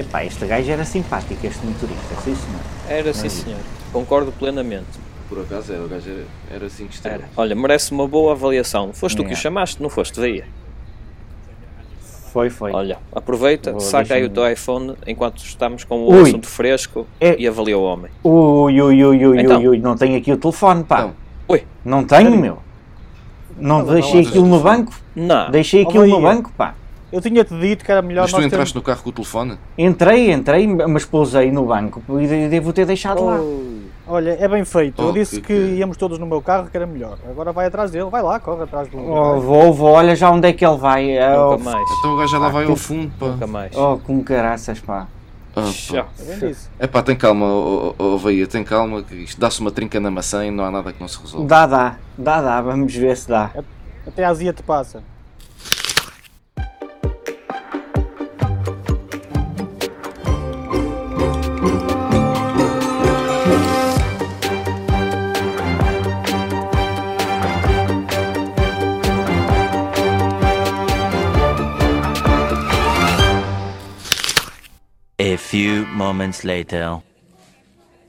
[0.00, 2.60] Epá, este gajo era simpático, este motorista, sim senhor.
[2.88, 3.60] Era sim, senhor.
[3.92, 4.86] Concordo plenamente.
[5.28, 6.10] Por acaso era, o gajo
[6.50, 7.20] era 5 estrelas.
[7.20, 7.30] Era.
[7.36, 8.92] Olha, merece uma boa avaliação.
[8.94, 9.42] Foste tu que o Yeah.
[9.42, 10.18] chamaste, não foste?
[10.18, 10.42] Daí.
[12.32, 12.72] Foi, foi.
[12.72, 16.22] Olha, aproveita, Vou saca aí o teu iPhone enquanto estamos com o Ui.
[16.28, 18.10] assunto fresco É- e avalia o homem.
[18.24, 19.58] Ui, ui, ui, ui, Então.
[19.60, 21.00] ui, ui, não tenho aqui o telefone, pá.
[21.00, 21.14] Então,
[21.48, 22.58] Ui, Não tenho, meu.
[23.58, 24.76] Não Não, deixei não, aquilo no telefone.
[24.84, 24.94] banco.
[25.16, 25.50] não.
[25.50, 26.74] Deixei aquilo no banco, pá.
[27.12, 28.74] Eu tinha-te dito que era melhor mas tu entraste termos...
[28.74, 29.58] no carro com o telefone?
[29.76, 33.38] Entrei, entrei, mas pousei no banco e de- devo ter deixado lá.
[34.06, 35.00] Olha, é bem feito.
[35.00, 37.16] Eu Oh, disse que- que, que- íamos todos no meu carro, que era melhor.
[37.28, 38.98] Agora vai atrás dele, vai lá, corre atrás do.
[38.98, 41.16] Oh, vou, vou, olha já onde é que ele vai.
[41.36, 41.90] Oh, Nunca mais.
[41.98, 43.26] Então o gajo já lá Ah, vai tu- ao fundo, pá.
[43.26, 43.76] Nunca mais.
[43.76, 45.06] oh, com caraças, pá.
[45.56, 45.62] Ah.
[46.42, 46.54] É.
[46.78, 50.10] É pá, tem calma, ó oh, Veia, tem calma, que isto dá-se uma trinca na
[50.10, 51.46] maçã e não há nada que não se resolva.
[51.46, 53.50] Dá, dá, dá, dá, vamos ver se dá.
[54.06, 55.02] Até a azia te passa.
[75.86, 76.98] Moments later.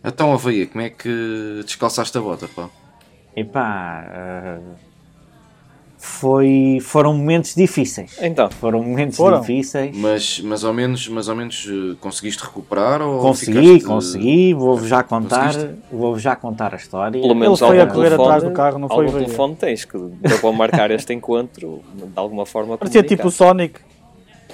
[0.03, 2.69] Então, Veia, como é que descalçaste a bota, pá?
[3.35, 4.59] Epá, ah,
[5.97, 8.17] foi, foram momentos difíceis.
[8.19, 9.39] Então, Foram momentos Foram.
[9.39, 9.95] difíceis.
[9.95, 14.87] Mas, mas ao menos, mas ao menos eh, conseguiste recuperar ou Consegui, ficaste- consegui, vou-vos
[14.87, 15.53] já contar,
[15.91, 17.21] vou-vos já contar a história.
[17.21, 19.95] pelo menos foi a correr telefone, atrás do carro, não foi algum telefone tens que
[19.97, 22.79] deu para marcar este encontro de alguma forma.
[22.79, 23.31] Parecia tipo o.
[23.31, 23.79] Sonic.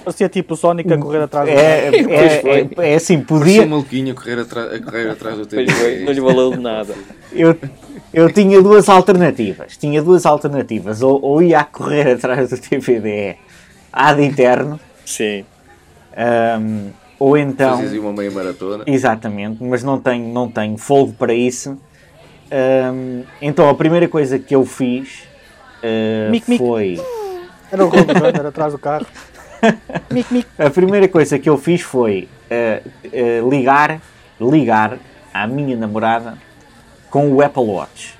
[0.08, 1.68] Parecia tipo o Sonic a correr atrás do carro.
[1.68, 5.36] É, é, é, é assim, Parecia podia, um maluquinho a correr, atra- a correr atrás
[5.36, 6.94] do foi, não lhe valeu de nada.
[7.30, 7.54] eu,
[8.14, 9.76] eu tinha duas alternativas.
[9.76, 11.02] Tinha duas alternativas.
[11.02, 13.36] Ou, ou ia a correr atrás do TVDE
[13.92, 15.44] ad eterno, Sim.
[16.16, 16.86] ahm,
[17.18, 17.72] ou então.
[17.72, 18.84] Fazias aí uma meia maratona.
[18.86, 21.76] Exatamente, mas não tenho, não tenho fogo para isso.
[22.50, 25.24] Ahm, então a primeira coisa que eu fiz
[25.82, 26.58] ah, Mic, mic.
[26.58, 26.98] foi.
[27.70, 29.06] Era o Runner atrás do carro.
[30.10, 30.46] mic, mic.
[30.58, 34.00] A primeira coisa que eu fiz foi ah, ah, ligar,
[34.40, 34.98] ligar
[35.32, 36.38] à minha namorada
[37.10, 38.18] com o Apple Watch.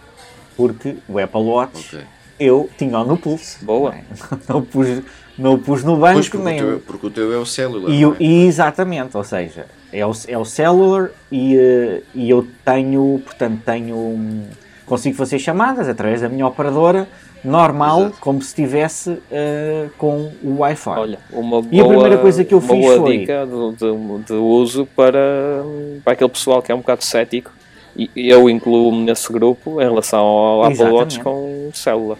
[0.56, 2.06] Porque o Apple Watch Ok.
[2.38, 3.64] eu tinha no pulso.
[3.64, 3.90] Boa.
[3.90, 4.04] Não, é?
[4.48, 5.02] Não o pus,
[5.38, 6.58] não o pus no banco, Pois, porque, o nem.
[6.58, 7.90] teu, porque o teu é o celular.
[7.90, 8.16] E, é?
[8.18, 13.62] e exatamente, ou seja, é o, é o cellular e, eh, e eu tenho, portanto,
[13.64, 14.48] tenho,
[14.84, 17.08] consigo fazer chamadas através da minha operadora
[17.44, 18.16] normal, Exato.
[18.20, 20.90] como se estivesse eh, com o Wi-Fi.
[20.90, 24.32] Olha, uma boa, E a primeira coisa que eu fiz foi- dica de, de- de
[24.32, 25.62] uso para,
[26.04, 27.52] para aquele pessoal que é um bocado cético.
[27.96, 31.20] E eu incluo-me nesse grupo em relação ao Apple Watch Exatamente.
[31.20, 32.18] com celular.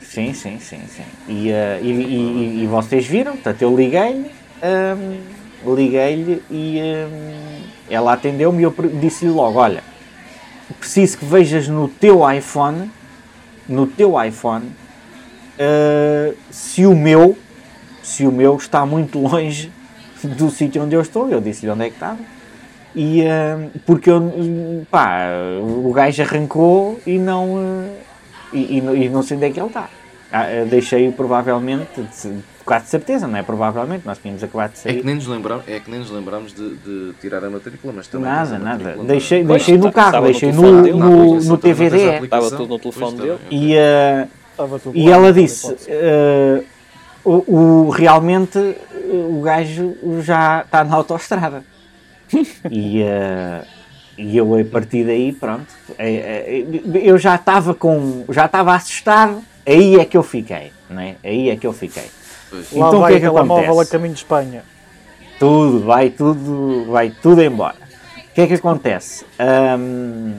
[0.00, 1.02] Sim, sim, sim, sim.
[1.26, 4.30] E, eh, e, e- e vocês viram, portanto, eu liguei-lhe,
[4.62, 9.82] hum, liguei-lhe e hum, ela atendeu-me e eu disse-lhe logo, olha,
[10.78, 12.90] preciso que vejas no teu iPhone,
[13.68, 14.70] no teu iPhone,
[15.58, 17.36] eh, se o meu,
[18.02, 19.72] se o meu está muito longe
[20.22, 21.28] do sítio onde eu estou.
[21.30, 22.18] Eu disse-lhe onde é que estava.
[22.94, 25.26] E, hum, porque eu, pá,
[25.60, 28.02] o gajo arrancou e não, eh,
[28.52, 29.88] e, e e não sei onde é que ele está.
[30.32, 33.42] Ah, Deixei-o provavelmente, de, quase de certeza, não é?
[33.42, 35.00] Provavelmente, nós tínhamos acabado de É sair.
[35.00, 38.06] que nem nos lembramos, é que nem nos lembramos de, de tirar a matrícula, mas
[38.08, 38.96] também Nada, nada.
[39.04, 40.98] Deixei, na- deixei no carro, no deixei telefone no, dele.
[40.98, 42.08] no, no TVDE.
[42.10, 42.24] aplicação.
[42.24, 43.38] Estava tudo no telefone dele.
[43.50, 44.26] E, eh,
[44.82, 46.62] tudo e ela não disse, eh,
[47.24, 47.54] o,
[47.86, 48.76] o- realmente eh,
[49.12, 51.64] o gajo já está na autoestrada.
[52.70, 53.64] e, eh,
[54.16, 55.66] e eu a partir daí, pronto,
[55.98, 61.00] eh, eh, eu já estava com, já estava assustado, aí é que eu fiquei, não
[61.02, 61.16] é?
[61.22, 62.04] Aí é que eu fiquei.
[62.54, 62.72] Pois.
[62.72, 63.90] Lá Então, o vai que é que móvel a acontece?
[63.90, 64.62] caminho de Espanha.
[65.38, 67.76] Tudo, vai tudo, vai tudo embora.
[68.30, 69.24] O que é que acontece?
[69.38, 70.34] Ahm,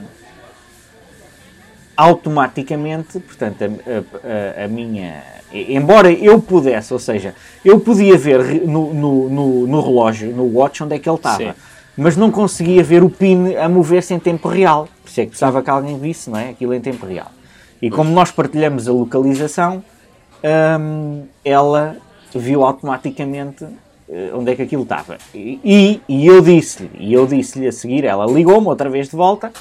[1.96, 5.22] automaticamente, portanto, a, a- a- minha.
[5.52, 7.34] Embora eu pudesse, ou seja,
[7.64, 11.54] eu podia ver no, no, no, no relógio, no watch, onde é que ele estava,
[11.96, 14.88] mas não conseguia ver o PIN a mover-se em tempo real.
[15.02, 16.50] Por isso é que precisava que alguém visse, não é?
[16.50, 17.30] Aquilo em tempo real.
[17.80, 19.82] E como nós partilhamos a localização,
[20.80, 21.96] hum, ela
[22.38, 23.64] viu automaticamente
[24.08, 25.18] eh, onde é que aquilo estava.
[25.34, 29.52] E, e, eu disse-lhe, e eu disse-lhe a seguir, ela ligou-me outra vez de volta,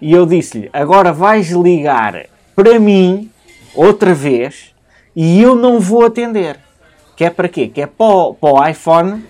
[0.00, 3.30] e eu disse-lhe, agora vais ligar para mim,
[3.74, 4.74] outra vez,
[5.14, 6.58] e eu não vou atender.
[7.16, 7.68] Que é para quê?
[7.68, 9.24] Que é para o, para o iPhone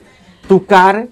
[0.49, 1.06] tocar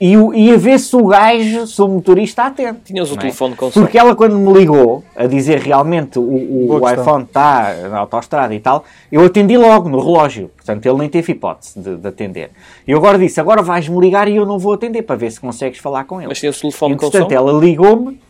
[0.00, 2.80] e, o- e a ver se o gajo, se o motorista atento.
[2.84, 3.20] Tinhas o não é?
[3.22, 3.80] telefone com som.
[3.80, 8.54] Porque ela, quando me ligou a dizer realmente o, o, o iPhone está na autostrada
[8.54, 10.50] e tal, eu atendi logo no relógio.
[10.56, 12.50] Portanto, ele nem teve hipótese de, de atender.
[12.86, 15.40] E eu agora disse: agora vais-me ligar e eu não vou atender para ver se
[15.40, 16.28] consegues falar com ele.
[16.28, 17.34] Mas tinhas o telefone com Entretanto, som.
[17.36, 18.20] ela ligou-me,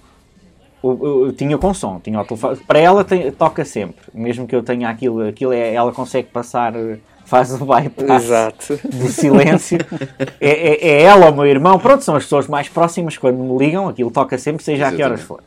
[1.37, 2.57] tinha com som, tinha o telefone.
[2.67, 6.75] Para ela tem- toca sempre, mesmo que eu tenha aquilo, aquilo é, ela consegue passar,
[6.77, 6.99] eh,
[7.29, 8.81] faz o bypass Exato.
[8.85, 9.79] do silêncio.
[10.41, 13.37] é, é- é ela ou o meu irmão, pronto, são as pessoas mais próximas quando
[13.37, 15.41] me ligam, aquilo toca sempre, seja a que horas for.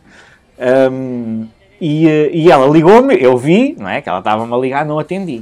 [0.59, 1.45] Ahm,
[1.81, 3.99] e, eh, e ela ligou-me, eu vi, não é?
[3.99, 5.41] Que ela estava-me a ligar, não atendi.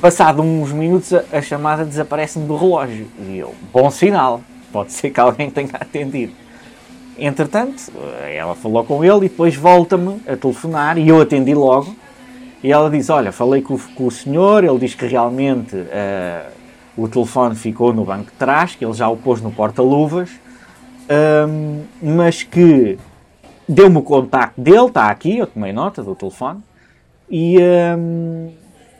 [0.00, 3.06] Passado uns minutos, a, a chamada desaparece-me do relógio.
[3.28, 4.40] E eu, bom sinal,
[4.72, 6.32] pode ser que alguém tenha atendido.
[7.16, 7.80] Entretanto,
[8.24, 11.94] eh, ela falou com ele e depois volta-me a telefonar e eu atendi logo.
[12.62, 16.46] E ela diz: Olha, falei com, o- com o senhor, ele diz que realmente eh,
[16.96, 20.30] o telefone ficou no banco de trás, que ele já o pôs no porta-luvas,
[21.08, 22.98] ahm, mas que
[23.68, 26.60] deu-me o contacto dele, está aqui, eu tomei nota do telefone,
[27.30, 28.50] e, ahm,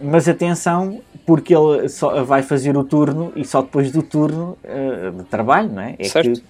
[0.00, 5.10] mas atenção, porque ele só vai fazer o turno e só depois do turno eh,
[5.14, 5.96] de trabalho, não é?
[5.98, 6.40] É Certo.
[6.40, 6.42] que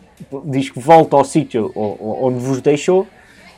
[0.44, 3.06] diz que volta ao sítio onde vos deixou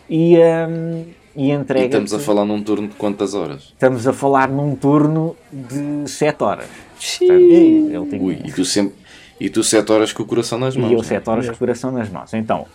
[0.08, 1.02] e, ahm,
[1.36, 1.86] e E entrega.
[1.86, 3.62] estamos a falar num turno de quantas horas?
[3.72, 6.66] Estamos a falar num turno de 7 horas.
[6.98, 7.28] Xiii.
[7.28, 8.94] Portanto, ele tem Ui, e tu sempre.
[9.40, 10.88] E tu sete horas com o coração nas mãos.
[10.90, 11.08] e eu não é?
[11.08, 12.32] 7 horas com o coração nas mãos.
[12.32, 12.66] Então,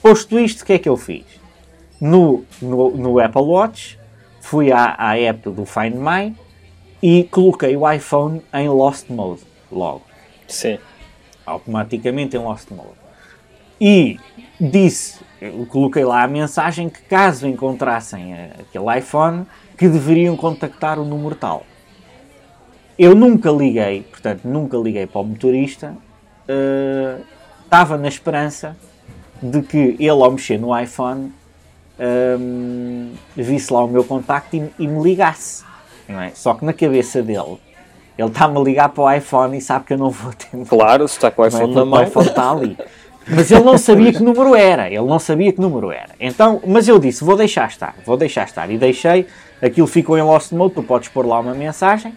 [0.00, 1.24] posto isto, o que é que eu fiz?
[2.00, 3.98] No, no, no Apple Watch,
[4.40, 6.32] fui à, à app do Find My
[7.02, 9.40] e coloquei o iPhone em Lost Mode
[9.72, 10.02] logo.
[10.46, 10.78] Sim.
[11.44, 12.88] automaticamente em Lost Mode.
[13.80, 14.18] E
[14.60, 15.18] disse,
[15.68, 19.46] coloquei lá a mensagem que caso encontrassem eh, aquele iPhone,
[19.76, 21.64] que deveriam contactar o número tal.
[22.98, 25.96] Eu nunca liguei, portanto, nunca liguei para o motorista,
[26.46, 27.18] eh,
[27.64, 28.76] estava na esperança
[29.42, 31.32] de que ele, ao mexer no iPhone,
[32.38, 35.64] hum, visse lá o meu contacto e, e me ligasse.
[36.08, 36.30] não é?
[36.34, 37.58] Só que na cabeça dele,
[38.16, 40.66] ele está-me a ligar para o iPhone e sabe que eu não vou atender.
[40.66, 41.48] Claro, se está com o é?
[41.48, 42.00] iPhone na Porque mão.
[42.00, 42.78] O iPhone está ali.
[43.28, 44.86] Mas ele não sabia que número era.
[44.88, 46.10] Ele não sabia que número era.
[46.20, 47.94] Então, mas eu disse, vou deixar estar.
[48.04, 48.70] Vou deixar estar.
[48.70, 49.26] E deixei.
[49.62, 50.74] Aquilo ficou em Lost Mode.
[50.74, 52.12] Tu podes pôr lá uma mensagem.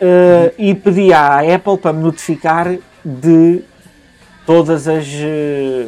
[0.00, 2.74] eh, e pedi à Apple para me notificar
[3.04, 3.62] de
[4.46, 5.86] todas as eh,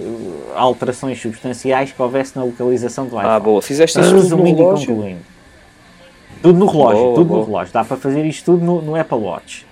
[0.55, 3.27] alterações substanciais que houvesse na localização do iPhone.
[3.29, 3.61] Ah, boa.
[3.63, 4.87] Fizeste isso tudo no Resumindo e relógio?
[4.95, 5.21] concluindo.
[6.43, 7.41] Tudo no relógio, Boa, tudo boa.
[7.41, 7.73] no relógio.
[7.73, 9.67] Dá para fazer isto tudo no, no Apple Watch.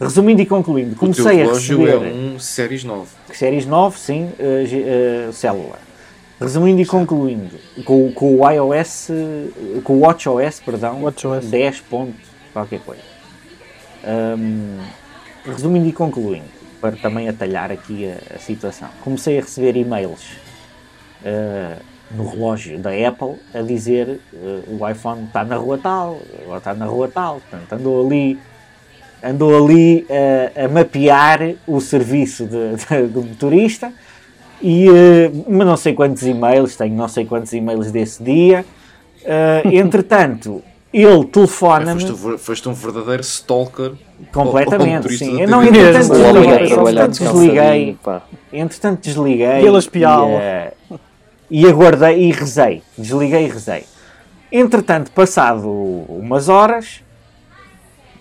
[0.00, 3.08] Resumindo e concluindo, O teu comecei a relógio receber é um Series 9.
[3.34, 4.30] séries 9, sim,
[4.66, 5.78] G- eh, célula.
[6.40, 7.54] Resumindo e concluindo,
[7.84, 11.44] com, com o iOS, eh, com o WatchOS, perdão, WatchOS.
[11.50, 12.14] 10 ponto
[12.52, 13.02] qualquer coisa.
[14.38, 14.78] Hum,
[15.44, 16.46] resumindo e concluindo,
[16.80, 20.22] para também atalhar aqui a, a situação, comecei a receber e-mails
[21.22, 21.76] eh,
[22.10, 26.72] no relógio da Apple a dizer eh, o iPhone está na rua tal, agora está
[26.72, 28.38] na rua tal, portanto andou ali
[29.22, 33.92] andou ali eh, a mapear o serviço de- de- do motorista
[34.62, 34.86] e
[35.48, 38.64] mas não sei quantos e-mails, tenho não sei quantos e-mails desse dia.
[39.24, 40.62] Eh, entretanto,
[40.92, 43.92] ele É, telefona-me foste, um ver- foste um verdadeiro stalker.
[43.92, 45.40] ao completamente, sim.
[45.40, 47.98] Eu não, entretanto, desliguei, a entretanto, desliguei,
[48.52, 50.72] entretanto, desliguei E ele a e, eh,
[51.50, 53.84] e aguardei e rezei, desliguei e rezei.
[54.52, 55.68] Entretanto, passado
[56.08, 57.02] umas horas,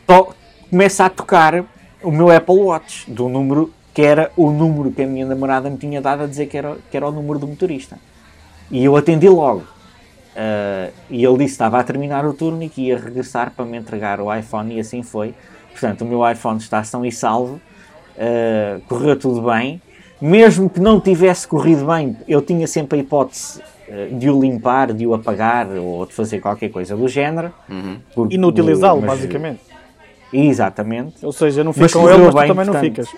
[0.05, 0.33] to-
[0.69, 1.63] começa a tocar
[2.03, 5.77] o meu Apple Watch do número que era o número que a minha namorada me
[5.77, 7.97] tinha dado a dizer que era, que era o número do motorista.
[8.71, 9.63] E eu atendi logo.
[10.37, 13.65] Ah, e ele disse que estava a terminar o turno e que ia regressar para
[13.65, 15.33] me entregar o iPhone e assim foi.
[15.71, 17.59] Portanto, o meu iPhone está são e salvo.
[18.17, 19.81] Ah, correu tudo bem.
[20.21, 23.59] Mesmo que não tivesse corrido bem, eu tinha sempre a hipótese
[23.89, 27.51] ah, de o limpar, de o apagar ou de fazer qualquer coisa do género.
[28.13, 29.61] Porque- Inutilizá-lo, basicamente.
[30.31, 31.25] Exatamente.
[31.25, 33.07] Ou seja, não Mas fica com correu ele, mas tu bem, também não portanto.
[33.07, 33.09] ficas.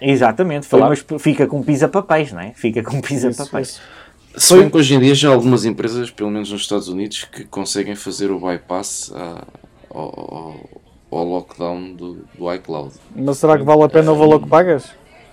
[0.00, 0.66] Exatamente.
[0.66, 0.94] Foi, Claro.
[1.10, 2.52] mas fica com pisa-papéis, não é?
[2.54, 3.80] Fica com pisa-papéis.
[4.36, 7.24] Se bem que hoje em dia já há algumas empresas, pelo menos nos Estados Unidos,
[7.24, 9.44] que conseguem fazer o bypass à-
[9.88, 10.60] ao,
[11.10, 12.92] ao- lockdown do, do iCloud.
[13.14, 14.84] Mas será que vale a pena o valor que pagas?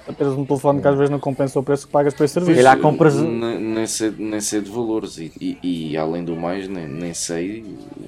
[0.08, 2.56] Apenas um telefone que às vezes não compensa o preço que pagas por esse serviço.
[2.58, 5.58] calhar compras- Nem, nem sei, nem sei de valores e, e-
[5.92, 7.66] e, além do mais nem, nem sei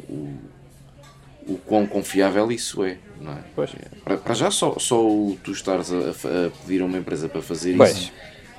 [0.09, 0.27] o,
[1.47, 2.97] o quão confiável isso é.
[3.21, 3.37] Não é?
[3.55, 3.71] Pois.
[4.03, 4.97] Para, para já só, só
[5.43, 7.91] tu estares a, a pedir a uma empresa para fazer Pois.
[7.91, 8.11] isso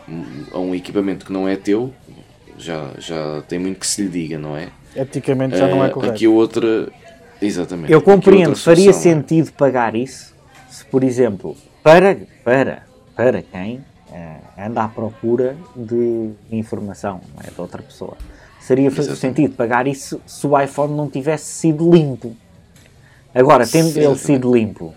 [0.09, 1.93] um- a um equipamento que não é teu
[2.59, 4.69] já, já tem muito que se lhe diga, não é?
[4.95, 6.15] Eticamente já não é Eh, correto.
[6.15, 6.89] Aqui a outra.
[7.43, 7.93] Exatamente.
[7.93, 10.35] Eu compreendo, faria é- sentido pagar isso
[10.71, 17.51] se, por exemplo, para, para para quem eh, anda à procura de informação, não é
[17.51, 18.17] de outra pessoa.
[18.61, 22.35] Seria fazer sentido pagar isso se o iPhone não tivesse sido limpo.
[23.39, 24.95] Agora, tendo Sim, ele sido limpo,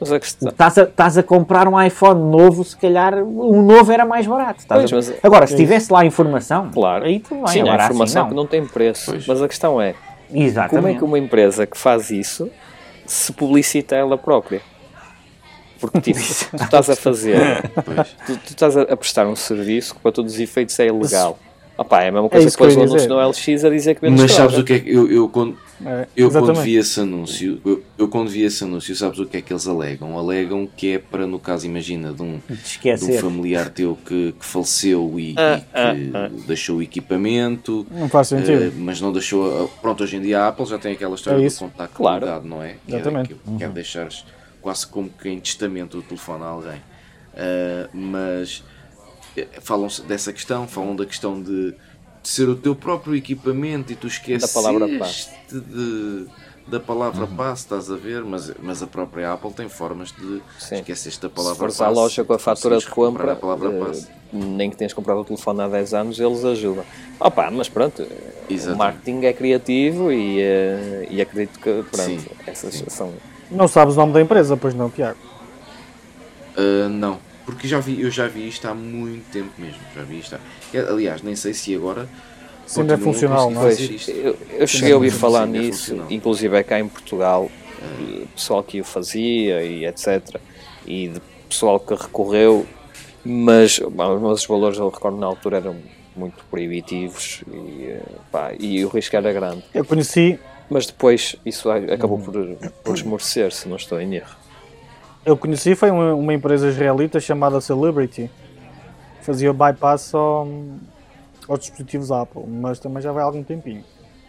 [0.00, 0.48] Mas a questão.
[0.50, 4.64] estás a, estás a comprar um iPhone novo, se calhar um novo era mais barato.
[4.68, 7.04] Pois, a- mas- Agora, se tivesse lá a informação, Claro.
[7.04, 7.46] aí tudo bem.
[7.54, 8.28] Sim, agora há assim informação não.
[8.30, 9.10] que não tem preço.
[9.12, 9.26] Pois.
[9.26, 9.94] Mas a questão é:
[10.32, 10.76] Exatamente.
[10.76, 12.50] como é que uma empresa que faz isso
[13.06, 14.60] se publicita ela própria?
[15.80, 16.18] Porque tipo,
[16.56, 17.62] tu estás a fazer,
[18.26, 21.38] tu, tu estás a, a prestar um serviço que para todos os efeitos é ilegal.
[21.78, 23.08] Opá, é a mesma coisa isso que que o anúncio dizer.
[23.08, 25.56] no LX a dizer que vendes Mas sabes o que é que eu, eu quando,
[25.84, 29.36] É, eu quando vi esse anúncio, eu, eu quando vi esse anúncio, sabes o que
[29.36, 30.18] é que eles alegam?
[30.18, 34.44] Alegam que é para, no caso, imagina, de um, De um familiar teu que, que
[34.44, 36.30] faleceu e, Ah, e que ah, ah.
[36.46, 38.72] deixou o equipamento, Não faz eh, sentido.
[38.78, 39.64] mas não deixou.
[39.64, 42.42] a- Pronto, hoje em dia a Apple já tem aquela história É do contacto Claro.
[42.44, 42.74] não é?
[42.86, 43.32] Que Exatamente.
[43.32, 44.24] É, que quer deixares
[44.60, 46.80] quase como que em testamento o telefone a alguém.
[47.36, 48.64] Ah, mas
[49.36, 51.72] eh, falam dessa questão, falam da questão de,
[52.28, 55.30] de ser o teu próprio equipamento e tu esqueces palavra passe.
[55.50, 56.26] de,
[56.66, 60.82] da palavra passe, estás a ver, mas, mas a própria Apple tem formas de Sim.
[60.82, 63.80] da Se palavra fores à loja com a tu fatura de compra, a palavra eh,
[63.86, 64.08] passe.
[64.30, 66.84] nem que tenhas comprado o telefone há 10 anos, eles ajudam.
[67.18, 68.06] Opa, mas pronto, eh,
[68.50, 68.78] o Exatamente.
[68.78, 72.26] marketing é criativo e, eh, e acredito que pronto, Sim.
[72.46, 73.14] essas são.
[73.50, 75.16] Não sabes o nome da empresa, pois não, Tiago?
[76.58, 79.80] Uh, não, porque já vi, eu já vi isto há muito tempo mesmo.
[79.96, 80.34] Já vi isto.
[80.36, 82.06] há- Aliás, nem sei se agora.
[82.66, 83.70] Se ainda é funcional, não é?
[83.70, 84.10] Fazer isto.
[84.10, 86.12] eu, eu cheguei a ouvir falar sim, é nisso, funcional.
[86.12, 87.50] inclusive é cá em Portugal,
[87.80, 90.38] eh, pessoal que o fazia e etc.
[90.86, 92.66] E de pessoal que recorreu,
[93.24, 95.74] mas, mas os valores eu recordo na altura eram
[96.14, 99.62] muito proibitivos e, eh, pá, e o risco era grande.
[99.72, 100.38] Eu conheci,
[100.68, 102.34] Mas depois isso acabou por,
[102.84, 104.36] por esmorecer, se não estou em erro.
[105.24, 108.30] Eu conheci foi uma, uma empresa israelita chamada Celebrity.
[109.22, 110.48] Fazia bypass ao,
[111.48, 113.84] aos dispositivos Apple, mas também já vai há algum tempinho.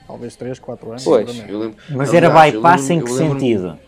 [0.06, 1.04] Talvez 3, 4 anos.
[1.04, 1.44] Pois.
[1.48, 3.80] Eu lembro- Mas era bypass em lembro- que eu lembro- sentido?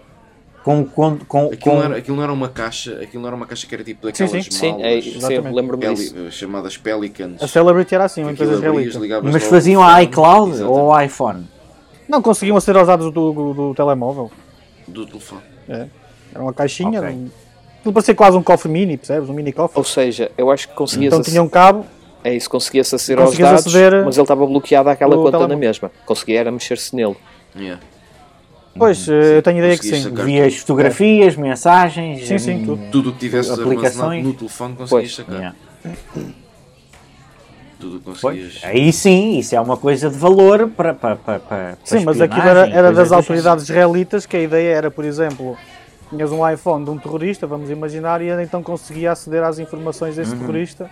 [0.64, 3.36] Com, com, com, Aquilo, com- não era, aquilo não era uma caixa, aquilo não era
[3.36, 4.42] uma caixa que era tipo daquelas sim.
[4.44, 5.56] Sim, malas é, sim, Exatamente.
[5.56, 6.32] lembro-me peli- disso.
[6.32, 7.42] chamadas Pelicans.
[7.42, 9.22] A Celebrity era assim, uma empresa israelita.
[9.24, 10.80] Mas faziam o a iCloud Exatamente.
[10.80, 11.48] ou ao iPhone?
[12.08, 14.30] Não conseguiam ser os dados do, do, do telemóvel.
[14.88, 15.42] do telefone.
[15.68, 15.88] É.
[16.34, 17.00] Era uma caixinha.
[17.02, 17.12] Ok.
[17.14, 17.30] Um,
[17.80, 19.30] aquilo parecia quase um cofre mini, percebes?
[19.30, 19.78] Um mini cofre.
[19.78, 21.86] Ou seja, eu acho que conseguias, Então ac- tinha um cabo,
[22.24, 25.58] é isso, conseguia-se aceder aos dados, aceder mas ele estava bloqueado àquela conta na telemóvel.
[25.58, 25.92] mesma.
[26.06, 27.16] Conseguia era mexer-se nele.
[27.56, 27.82] Yeah.
[28.78, 30.10] pois, eh, eu tenho ideia que sim.
[30.14, 32.26] Vias fotografias, mensagens.
[32.28, 32.92] Sim, sim, hum, tudo.
[32.92, 34.24] Tudo o que tivesse Aplicações.
[34.26, 35.36] no telefone conseguias sacar.
[35.36, 35.56] yeah.
[37.80, 38.60] Tudo o que Pois, conseguias.
[38.64, 40.94] aí sim, isso é uma coisa de valor para.
[40.94, 44.92] para, para, para Sim, mas aquilo era, era das autoridades israelitas que a ideia era,
[44.92, 45.58] por exemplo,
[46.12, 50.16] tinhas um iPhone de um terrorista, vamos imaginar, e ele então conseguia aceder às informações
[50.16, 50.40] desse Uhum.
[50.40, 50.90] terrorista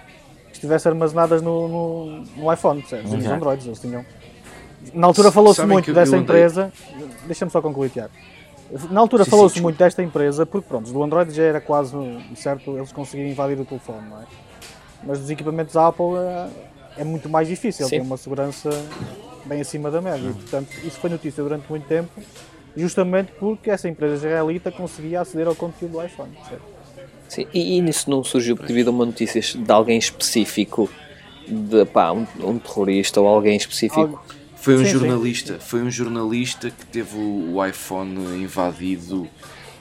[0.47, 2.05] que estivessem armazenadas no, no,
[2.37, 3.11] no iPhone, percebes?
[3.11, 3.35] Nos Exato.
[3.35, 4.03] Androids, eles tinham.
[4.93, 6.71] Na altura falou-se muito dessa andei- empresa.
[7.27, 8.11] Deixa-me só concluir, Tiago.
[8.89, 11.91] Na altura falou-se muito desta empresa porque, pronto, do Android já era quase
[12.35, 14.23] certo eles conseguirem invadir o telefone, não é?
[15.03, 17.89] Mas dos equipamentos Apple é, é muito mais difícil, Sim.
[17.91, 18.69] tem uma segurança
[19.45, 20.29] bem acima da média.
[20.29, 22.09] E, portanto, isso foi notícia durante muito tempo,
[22.75, 26.31] justamente porque essa empresa israelita conseguia aceder ao conteúdo do iPhone.
[26.35, 26.61] percebe?
[27.27, 30.89] Sim, e, e nisso não surgiu devido a uma notícia de alguém específico,
[31.47, 33.99] de pá, um, um terrorista ou alguém específico.
[34.01, 34.21] Algo-
[34.55, 34.91] Foi um Sim, sim.
[34.91, 39.27] jornalista, foi um jornalista que teve o, o iPhone invadido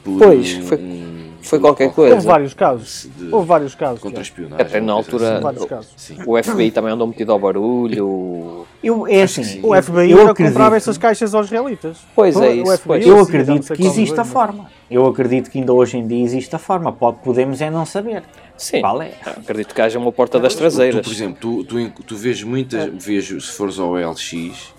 [0.08, 1.08] por Pois, um- foi- um-
[1.42, 2.14] foi um qualquer coisa.
[2.14, 3.08] Houve vários casos.
[3.16, 3.94] de Houve vários casos.
[4.00, 4.00] Tiago.
[4.10, 4.66] contra-espionagem.
[4.66, 5.42] Até na altura assim.
[5.42, 5.92] Vários casos.
[5.96, 6.16] Sim.
[6.26, 8.66] O FBI também andou metido ao barulho.
[8.82, 9.60] Eu, é assim, sim.
[9.62, 11.98] O FBI eu acredito- comprava essas caixas aos israelitas.
[12.14, 13.06] Pois é isso, FBI, pois.
[13.06, 14.70] Eu acredito que existe a forma.
[14.90, 16.92] Eu acredito que ainda hoje em dia existe a forma.
[16.92, 18.22] Pode, podemos é não saber.
[18.56, 19.12] Sim, Qual é?
[19.24, 21.00] acredito que haja uma porta das Tu, traseiras.
[21.06, 24.74] por exemplo, tu, tu, tu vês muitas, vejo, se fores ao LX,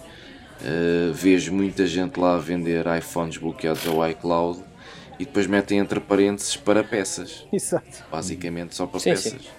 [0.66, 4.60] eh, vês muita gente lá a vender iPhones bloqueados ao iCloud
[5.20, 8.04] e depois metem entre parênteses para peças, Exato.
[8.10, 9.50] basicamente só para Sim, peças.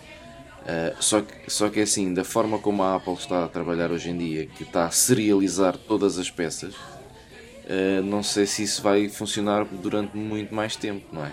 [0.67, 4.11] Eh, só, que, só que assim, da forma como a Apple está a trabalhar hoje
[4.11, 6.75] em dia, que está a serializar todas as peças,
[7.69, 11.31] eh, não sei se isso vai funcionar durante muito mais tempo, não é?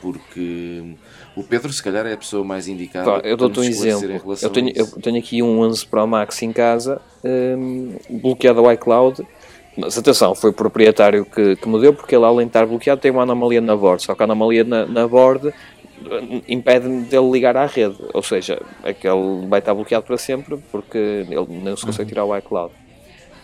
[0.00, 0.96] Porque
[1.36, 3.04] o Pedro, se calhar, é a pessoa mais indicada.
[3.08, 4.10] Pá, eu para dou-te um exemplo.
[4.10, 4.96] em relação Eu tenho, a isso.
[4.96, 9.22] eu tenho aqui um 11 Pro Max em casa, hum, bloqueado ao iCloud.
[9.76, 13.00] Mas atenção, foi o proprietário que, que me deu, porque ele, além de estar bloqueado,
[13.00, 14.02] tem uma anomalia na board.
[14.02, 17.96] Só que a anomalia na, na board hum, impede-me dele ligar à rede.
[18.12, 20.98] Ou seja, aquele vai estar bloqueado para sempre, porque
[21.28, 22.72] ele não se consegue tirar o iCloud.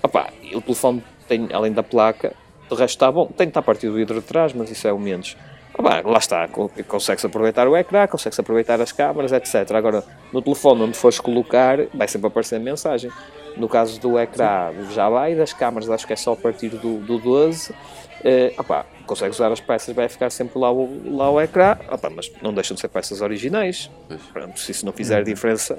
[0.03, 2.35] Opa, e o telefone tem, além da placa,
[2.69, 3.27] de resto está bom.
[3.27, 5.35] Tem que estar partido do vidro de trás, mas isso é o menos.
[5.81, 9.71] Lá está, co- consegue-se aproveitar o ecrã, consegue-se aproveitar as câmaras, etc.
[9.73, 13.11] Agora, no telefone onde fores colocar, vai sempre aparecer mensagem.
[13.57, 16.99] No caso do ecrã, já vai, das câmaras acho que é só a partir do,
[16.99, 17.73] do 12.
[18.25, 22.11] Eh, opá, consegue usar as peças, vai ficar sempre lá o, lá o ecrã, opá,
[22.11, 23.89] mas não deixam de ser peças originais.
[24.33, 25.79] Pronto, se isso não fizer diferença.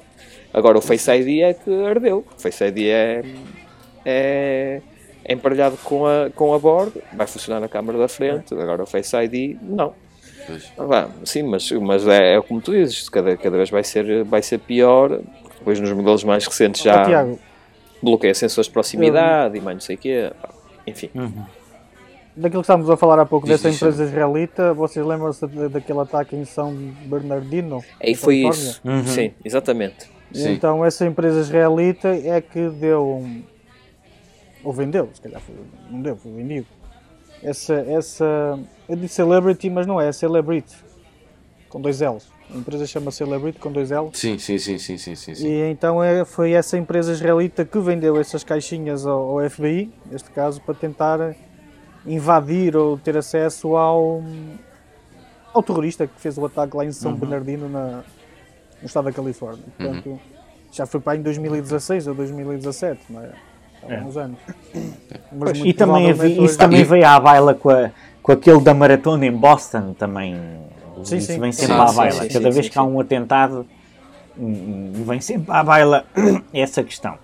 [0.53, 2.25] Agora, o Face ID é que ardeu.
[2.37, 3.23] O Face ID é,
[4.05, 4.81] é
[5.33, 8.53] emparelhado com a, com a board, vai funcionar na câmara da frente.
[8.53, 9.93] Agora, o Face ID, não.
[10.47, 10.71] Pois.
[10.79, 14.41] Ah, sim, mas, mas é, é como tu dizes, cada, cada vez vai ser, vai
[14.41, 15.19] ser pior.
[15.59, 17.05] Depois nos modelos mais recentes já
[18.01, 20.31] bloqueia sensores de proximidade e mais não sei o quê.
[20.87, 21.09] Enfim,
[22.35, 25.99] daquilo que estávamos a falar há pouco Diz, dessa empresa israelita, vocês lembram-se da- daquele
[25.99, 26.73] ataque em São
[27.05, 27.83] Bernardino?
[28.01, 28.69] aí foi Califórnia?
[28.69, 28.81] isso.
[28.85, 29.03] Uhum.
[29.05, 30.09] Sim, exatamente.
[30.33, 30.53] Sim.
[30.53, 33.43] Então essa empresa israelita é que deu um-
[34.63, 35.55] ou vendeu, se calhar foi,
[35.89, 36.67] não deu, foi vendido.
[37.41, 40.75] Essa, essa, eu disse Celebrity, mas não é, é Celebrity,
[41.69, 42.27] com dois L's.
[42.53, 44.17] A empresa chama Celebrity com dois L's.
[44.17, 45.47] Sim, sim, sim, sim, sim, sim, sim.
[45.47, 50.29] E então é, foi essa empresa israelita que vendeu essas caixinhas ao, ao FBI, neste
[50.31, 51.35] caso, para tentar
[52.05, 54.21] invadir ou ter acesso ao,
[55.53, 58.03] ao terrorista que fez o ataque lá em São Bernardino, na,
[58.81, 59.63] no estado da Califórnia.
[59.77, 60.19] Portanto,
[60.71, 63.31] já foi para aí em 2016 ou 2017, não é?
[63.87, 64.01] Há É.
[64.03, 64.37] uns anos.
[65.31, 67.89] Mas E também havia, hoje- isso também veio à baila com, a-
[68.21, 70.35] com aquele da maratona em Boston também.
[71.03, 71.39] Sim, isso sim.
[71.39, 72.21] vem sempre Sim, à baila.
[72.23, 73.65] sim, Cada sim, vez sim, que há um atentado,
[74.37, 76.05] hum, vem sempre à baila
[76.53, 77.15] essa questão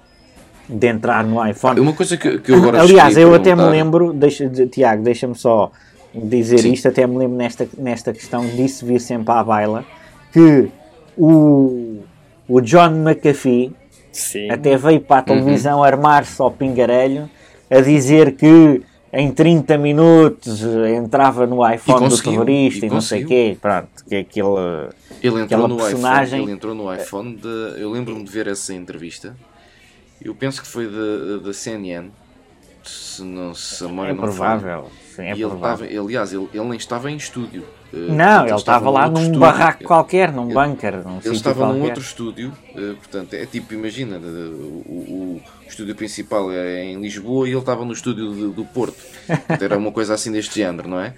[0.70, 1.80] de entrar no iPhone.
[1.80, 5.36] Uma coisa que, que eu agora Aliás, eu até me lembro, deixa, de- Tiago, deixa-me
[5.36, 5.72] só
[6.14, 6.72] dizer Sim.
[6.72, 9.84] isto, até me lembro nesta, nesta questão disso vir sempre à baila,
[10.32, 10.70] que
[11.18, 12.00] o,
[12.48, 13.74] o John McAfee
[14.18, 14.50] Sim.
[14.50, 15.26] até veio para a Uhum.
[15.26, 17.30] televisão armar-se ao pingarelho
[17.70, 18.82] a dizer que
[19.14, 20.62] em 30 minutos
[20.98, 24.48] entrava no iPhone do terrorista e e, não sei o quê, pronto, que aquele...
[25.22, 26.44] Ele entrou aquela no personagem- iPhone.
[26.44, 27.36] Ele entrou no iPhone.
[27.36, 29.36] De, eu lembro-me de ver essa entrevista.
[30.22, 30.88] Eu penso que foi
[31.44, 32.10] da CNN.
[32.84, 35.86] Se, não, se a memória É não provável, sim, é e ele provável.
[35.88, 37.64] estava, aliás, ele, ele nem estava em estúdio.
[37.94, 39.40] Eh, Não, ele estava lá num estúdio.
[39.40, 41.78] barraco qualquer, num Ele- bunker, num Ele estava qualquer.
[41.80, 44.22] num outro estúdio, eh, portanto, é tipo, imagina, o,
[44.88, 48.98] o- o estúdio principal é em Lisboa e ele estava no estúdio de- do Porto.
[49.62, 51.14] Era uma coisa assim deste género, não é?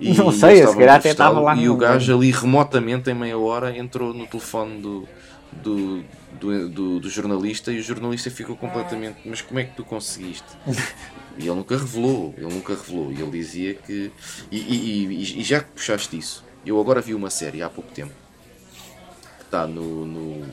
[0.00, 3.38] E Não sei, se calhar até estava lá E o gajo ali remotamente, em meia
[3.38, 5.08] hora, entrou no telefone do,
[5.52, 6.02] do,
[6.40, 9.18] do, do- do jornalista e o jornalista ficou completamente.
[9.24, 10.44] Mas como é que tu conseguiste?
[11.38, 13.10] E ele nunca revelou, ele nunca revelou.
[13.10, 14.12] E ele dizia que.
[14.50, 17.90] E, e- e- e já que puxaste isso, eu agora vi uma série há pouco
[17.90, 18.12] tempo
[19.38, 20.46] que está no, no,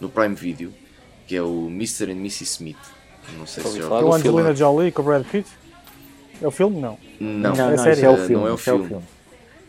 [0.00, 0.72] no Prime Video,
[1.26, 2.12] que é o Mr.
[2.12, 2.44] and Mrs.
[2.44, 2.76] Smith.
[3.36, 4.38] Não sei se já falar Com do a filme.
[4.38, 5.48] Angelina Jolie com o Brad Pitt?
[6.40, 6.80] É o filme?
[6.80, 6.96] Não.
[7.18, 8.02] Não, Não, É não, série?
[8.02, 8.34] é o filme.
[8.34, 8.88] não é o isso é o filme.
[8.88, 9.04] filme.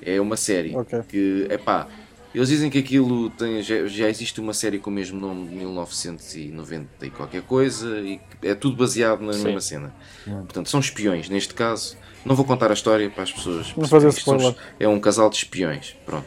[0.04, 1.02] É uma série Ok.
[1.10, 1.88] que, é pá,
[2.36, 5.56] eles dizem que aquilo tem, já, já existe uma série com o mesmo nome de
[5.56, 9.44] 1990 e qualquer coisa e é tudo baseado na Sim.
[9.44, 9.96] mesma cena.
[10.26, 11.98] Portanto, são espiões, neste caso.
[12.26, 13.74] Não vou contar a história para as pessoas.
[13.78, 14.40] Não fazer perceberem.
[14.42, 14.74] São- spoiler.
[14.80, 15.96] É um casal de espiões.
[16.06, 16.26] Pronto.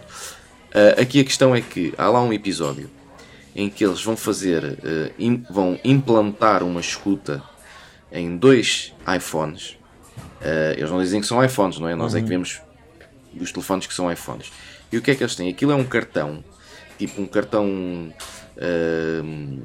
[0.72, 2.88] Ah, aqui a questão é que há lá um episódio
[3.56, 7.42] em que eles vão fazer, eh, im- vão implantar uma escuta
[8.12, 9.76] em dois iPhones.
[10.40, 11.96] Eh, eles não dizem que são iPhones, não é?
[11.96, 12.60] Nós é que vemos
[13.40, 14.52] os telefones que são iPhones.
[14.92, 15.48] E o que é que eles têm?
[15.50, 16.42] Aquilo é um cartão,
[16.98, 18.12] tipo um cartão.
[18.60, 19.60] ahm,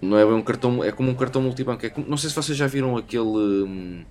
[0.00, 1.84] não é um cartão, é como um cartão multibanco.
[1.84, 3.24] É como- não sei se vocês já viram aquele.
[3.26, 4.04] hum,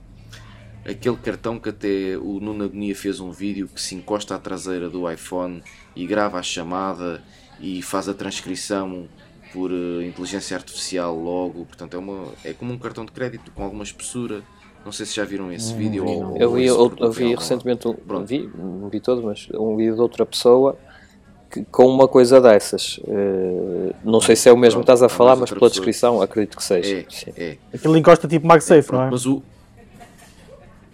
[0.86, 4.90] aquele cartão que até o Nuno Agonia fez um vídeo que se encosta à traseira
[4.90, 5.62] do iPhone
[5.96, 7.22] e grava a chamada
[7.60, 9.08] e faz a transcrição
[9.52, 11.66] por eh, inteligência artificial logo.
[11.66, 14.42] Portanto, é, uma, é como um cartão de crédito com alguma espessura.
[14.88, 16.06] Não sei se já viram esse vídeo.
[16.06, 16.32] vi, ou- não.
[16.32, 18.26] ou Eu vi, esse eu, eu vi recentemente, um, Pronto.
[18.26, 20.78] vi, não vi todo, mas um vídeo de outra pessoa
[21.52, 22.98] que, com uma coisa dessas.
[23.06, 25.60] Eh, não sei se é o mesmo que Pronto, estás a é falar, mas pela
[25.60, 25.70] pessoa.
[25.72, 27.00] descrição acredito que seja.
[27.00, 27.34] É, Sim.
[27.36, 27.58] é.
[27.74, 29.10] Aquilo encosta tipo MagSafe, não é?
[29.12, 29.44] Mas o.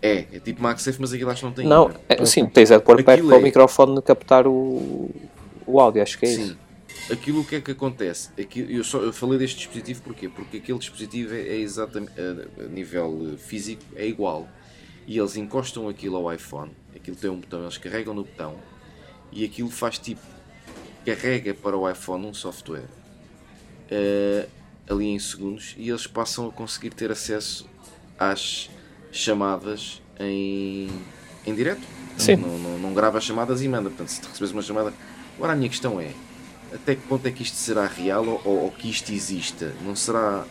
[0.01, 1.67] É, é tipo MagSafe, mas aquilo acho que não tem.
[1.67, 5.11] Não, é, sim, tens é de pôr perto Aquilo para o é- microfone captar o,
[5.67, 6.57] o áudio, acho que é isso.
[7.11, 8.29] Aquilo o que é que acontece?
[8.39, 10.29] Aquilo, eu, só, eu falei deste dispositivo porquê?
[10.29, 14.47] Porque aquele dispositivo é, é exatamente a, a nível eh, físico é igual.
[15.05, 18.57] E eles encostam aquilo ao iPhone, aquilo tem um botão, eles carregam no botão
[19.31, 20.21] e aquilo faz tipo
[21.05, 22.87] carrega para o iPhone um software
[23.91, 24.47] eh,
[24.89, 27.67] ali em segundos e eles passam a conseguir ter acesso
[28.17, 28.69] às
[29.11, 30.89] chamadas em,
[31.45, 31.81] em direto.
[32.17, 32.37] Sim.
[32.37, 33.89] Não, não, não grava as chamadas e manda.
[33.89, 34.93] Portanto, se recebes uma chamada.
[35.35, 36.11] Agora a minha questão é:
[36.73, 39.73] até que ponto é que isto será real ou, ou que isto exista?
[39.85, 40.43] Não será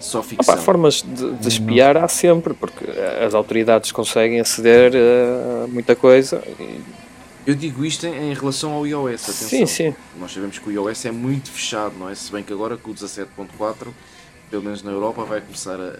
[0.00, 0.54] só ficção?
[0.54, 2.84] Opa, formas de, de espiar há sempre, porque
[3.24, 6.42] as autoridades conseguem aceder a muita coisa.
[6.58, 6.80] E
[7.46, 9.48] Eu digo isto em, em relação ao iOS, atenção.
[9.48, 9.94] Sim, sim.
[10.18, 12.14] Nós sabemos que o iOS é muito fechado, não é?
[12.14, 13.88] Se bem que agora com o 17.4,
[14.50, 15.96] pelo menos na Europa, vai começar a,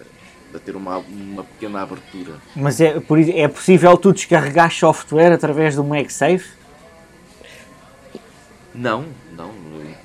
[0.55, 2.35] a ter uma, uma pequena abertura.
[2.55, 3.01] Mas é,
[3.35, 6.57] é possível tu descarregar software através do MagSafe?
[8.73, 9.05] Não,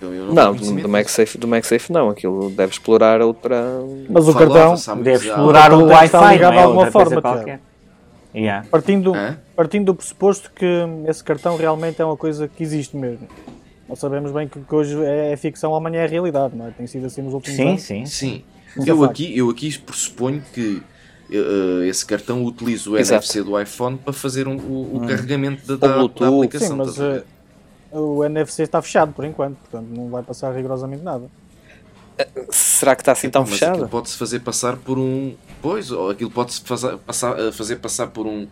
[0.06, 0.12] não.
[0.14, 2.10] Eu não, Não, do, MagSafe, do MagSafe não.
[2.10, 3.64] Aquilo deve explorar outra.
[4.08, 6.38] Mas o cartão, Deve explorar o Wi-Fi, é?
[6.38, 7.22] de alguma forma.
[8.34, 8.66] Yeah.
[8.70, 9.12] partindo,
[9.54, 10.66] partindo do pressuposto que
[11.06, 13.28] esse cartão realmente é uma coisa que existe mesmo.
[13.86, 16.70] Nós sabemos bem que, que hoje é ficção, amanhã é realidade, não é?
[16.70, 17.82] Tem sido assim nos últimos Sim, anos.
[17.82, 18.06] sim.
[18.06, 18.42] Sim.
[18.78, 19.10] É Eu facto.
[19.10, 20.80] aqui, eu aqui pressuponho que
[21.30, 23.22] eh, esse cartão utiliza o Exato.
[23.26, 26.68] NFC do iPhone para fazer um- o, o carregamento da, da, da aplicação.
[26.68, 27.22] Sim, mas eh,
[27.92, 31.24] o NFC está fechado por enquanto, portanto não vai passar rigorosamente nada.
[32.50, 33.72] Será que está assim tão Mas fechado?
[33.72, 35.34] aquilo pode-se fazer passar por um.
[35.60, 38.46] Pois, ou aquilo pode-se fazer passar, eh, fazer passar por um,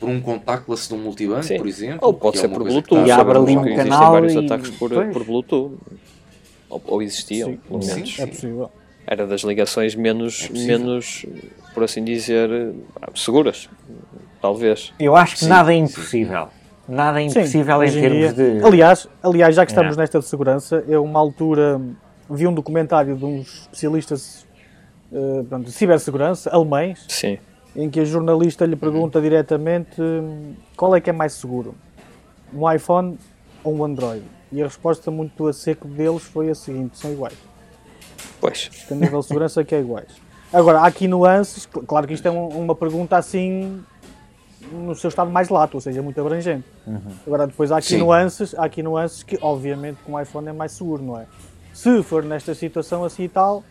[0.00, 1.56] por um contactless de um multibanco, Sim.
[1.56, 1.98] por exemplo.
[2.02, 3.06] Ou pode é ser uma por Bluetooth.
[3.06, 5.12] E abre ali um canal vários e- ataques por, pois.
[5.12, 5.78] por Bluetooth.
[6.68, 7.56] Ou, ou existiam, Sim.
[7.68, 7.94] pelo Sim.
[7.94, 8.18] menos.
[8.18, 8.72] É possível.
[9.06, 11.24] Era das ligações menos, É menos,
[11.72, 12.74] por assim dizer,
[13.14, 13.68] seguras.
[14.40, 14.92] Talvez.
[14.98, 16.26] Eu acho que Sim, nada é sim.
[16.86, 18.64] Nada é Sim, impossível em hoje termos dia- de.
[18.66, 20.00] Aliás, aliás, já que estamos É.
[20.00, 21.80] nesta de segurança, eu uma altura
[22.28, 24.46] vi um documentário de uns especialistas
[25.12, 27.38] eh, pronto, de cibersegurança, alemães, Sim.
[27.76, 31.74] em que a jornalista lhe pergunta diretamente hum, qual é que é mais seguro,
[32.52, 33.16] um iPhone
[33.62, 34.24] ou um Android?
[34.52, 37.36] E a resposta muito a seco deles foi a seguinte, são iguais.
[38.40, 38.70] Pois.
[38.90, 40.08] a nível de segurança que é iguais.
[40.52, 43.82] Agora, há aqui nuances, cl- claro que isto é um- uma pergunta assim
[44.72, 46.64] no seu estado mais lato, ou seja, muito abrangente.
[47.26, 47.98] Agora, depois há aqui, Sim.
[47.98, 51.26] nuances, há aqui nuances que, obviamente, com o iPhone é mais seguro, não é?
[51.72, 53.62] Se for nesta situação assim e tal,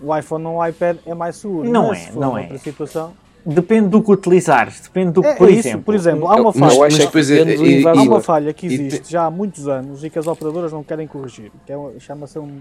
[0.00, 1.68] o iPhone ou o iPad é mais seguro.
[1.68, 2.58] Não Mas é, se for não é.
[2.58, 3.12] situação...
[3.44, 4.80] Depende do que utilizares.
[4.82, 5.84] Depende do que, É, por é isso, exemplo.
[5.84, 8.52] por exemplo, há uma Mas- falha, mas mas depois é- e- e- há uma falha
[8.52, 11.50] que e te- existe já há muitos anos e que as operadoras não querem corrigir,
[11.66, 12.60] que é chama-se um-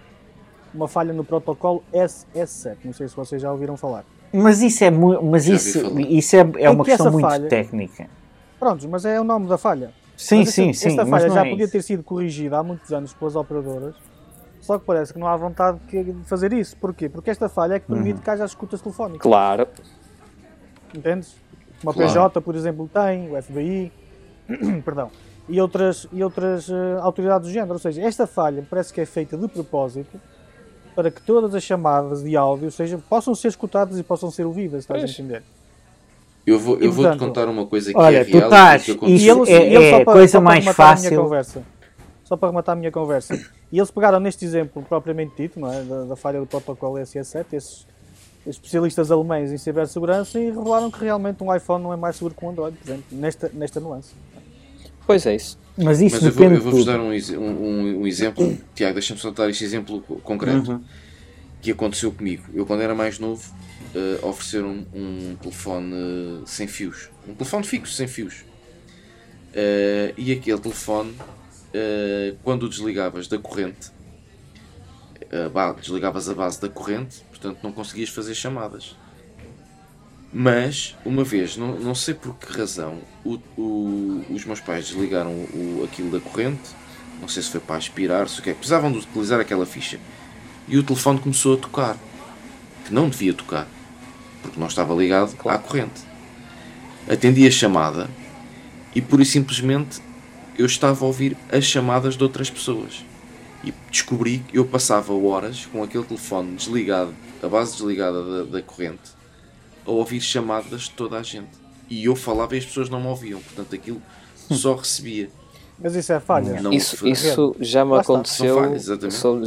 [0.74, 2.78] uma falha no protocolo SS7.
[2.84, 4.04] Não sei se vocês já ouviram falar.
[4.34, 8.08] Mas isso é, mas Já isso, isso é, é uma que questão muito falha- técnica.
[8.60, 9.92] Prontos, mas é o nome da falha.
[10.16, 10.88] Sim, Mas essa- sim, sim.
[10.90, 11.72] Esta mas falha não já é podia isso.
[11.74, 13.96] ter sido corrigida há muitos anos pelas operadoras,
[14.62, 16.78] só que parece que não há vontade de fazer isso.
[16.78, 17.10] Porquê?
[17.10, 18.22] Porque esta falha é que permite Uhum.
[18.22, 19.22] que haja as escutas telefónicas.
[19.22, 19.68] Claro.
[20.96, 21.36] Entendes?
[21.84, 22.08] Uma Claro.
[22.10, 23.92] PJ, por exemplo, tem, o FBI,
[24.86, 25.10] perdão,
[25.50, 27.74] e outras, e outras eh, autoridades do género.
[27.74, 30.20] Ou seja, esta falha parece que é feita de propósito
[30.96, 34.82] para que todas as chamadas de áudio sejam, possam ser escutadas e possam ser ouvidas,
[34.82, 35.44] estás a entender?
[36.46, 38.92] Eu vou, eu vou-te contar uma coisa que olha, é tu real estás- e que
[38.92, 39.38] e aconteceu.
[39.38, 41.24] eles, é- e eles é só para, coisa só para mais rematar a minha fácil.
[41.24, 41.64] conversa,
[42.26, 43.40] só para rematar a minha conversa,
[43.72, 47.46] e eles pegaram neste exemplo propriamente dito, não é, da, da falha do protocolo SS7,
[47.54, 47.86] esses
[48.46, 52.44] especialistas alemães em cibersegurança, e revelaram que realmente um iPhone não é mais seguro que
[52.44, 54.14] um Android, por exemplo, nesta, nesta nuance.
[55.06, 55.58] Pois é isso.
[55.78, 58.58] Mas isso Mas eu vou, depende eu vou-vos dar um, um- um- exemplo.
[58.76, 60.84] Tiago, deixa-me só dar este exemplo co- concreto Uhum.
[61.62, 62.44] que aconteceu comigo.
[62.54, 63.44] Eu, quando era mais novo,
[63.96, 67.10] eh, ofereceram um telefone sem fios.
[67.28, 68.44] Um telefone fixo, sem fios.
[69.54, 71.14] Eh, e aquele telefone,
[71.74, 73.90] eh, quando o desligavas da corrente,
[75.80, 78.96] desligavas a base da corrente, portanto não conseguias fazer chamadas.
[80.34, 85.32] Mas, uma vez, não, não sei por que razão, o- o- os meus pais desligaram
[85.32, 86.70] o, aquilo da corrente,
[87.20, 90.00] não sei se foi para aspirar, se o que é, precisavam de utilizar aquela ficha.
[90.68, 91.98] E o telefone começou a tocar,
[92.86, 93.68] que não devia tocar,
[94.42, 96.02] porque não estava ligado à corrente.
[97.10, 98.10] Atendi a chamada
[98.96, 100.00] e, pura e simplesmente,
[100.58, 103.04] eu estava a ouvir as chamadas de outras pessoas.
[103.64, 107.14] E descobri que eu passava horas com aquele telefone desligado,
[107.44, 109.12] a base desligada da, da corrente,
[109.86, 111.50] a ouvir chamadas de toda a gente.
[111.90, 114.02] E eu falava e as pessoas não me ouviam, portanto aquilo
[114.52, 115.30] só recebia.
[115.80, 116.62] Mas isso é falha.
[116.62, 118.78] Não isso, foi- isso já me aconteceu.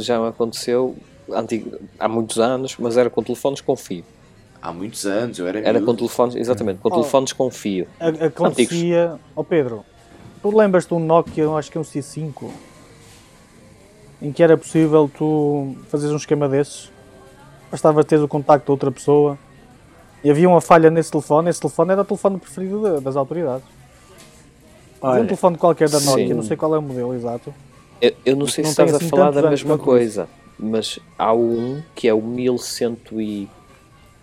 [0.01, 0.95] Já me aconteceu
[1.31, 4.03] antigo- há muitos anos, mas era com telefones com fio.
[4.61, 5.85] Há muitos anos, eu era, Era miúdo.
[5.85, 6.91] com telefones, exatamente, com Oh.
[6.95, 7.87] telefones com fio.
[7.99, 9.85] Acontecia, ó Pedro,
[10.41, 12.51] tu lembras-te de um Nokia, eu acho que é um C5,
[14.21, 16.91] em que era possível tu fazeres um esquema desses,
[17.71, 19.37] bastava teres o contacto de outra pessoa
[20.25, 23.67] e havia uma falha nesse telefone, esse telefone era o telefone preferido da- das autoridades.
[24.99, 26.33] Havia um Olha, telefone qualquer da Nokia, sim.
[26.33, 27.53] não sei qual é o modelo exato.
[28.01, 30.27] Eu, eu não sei Não se estás tem a assim falar da mesma coisa,
[30.59, 33.47] mas há um que é o 1100 e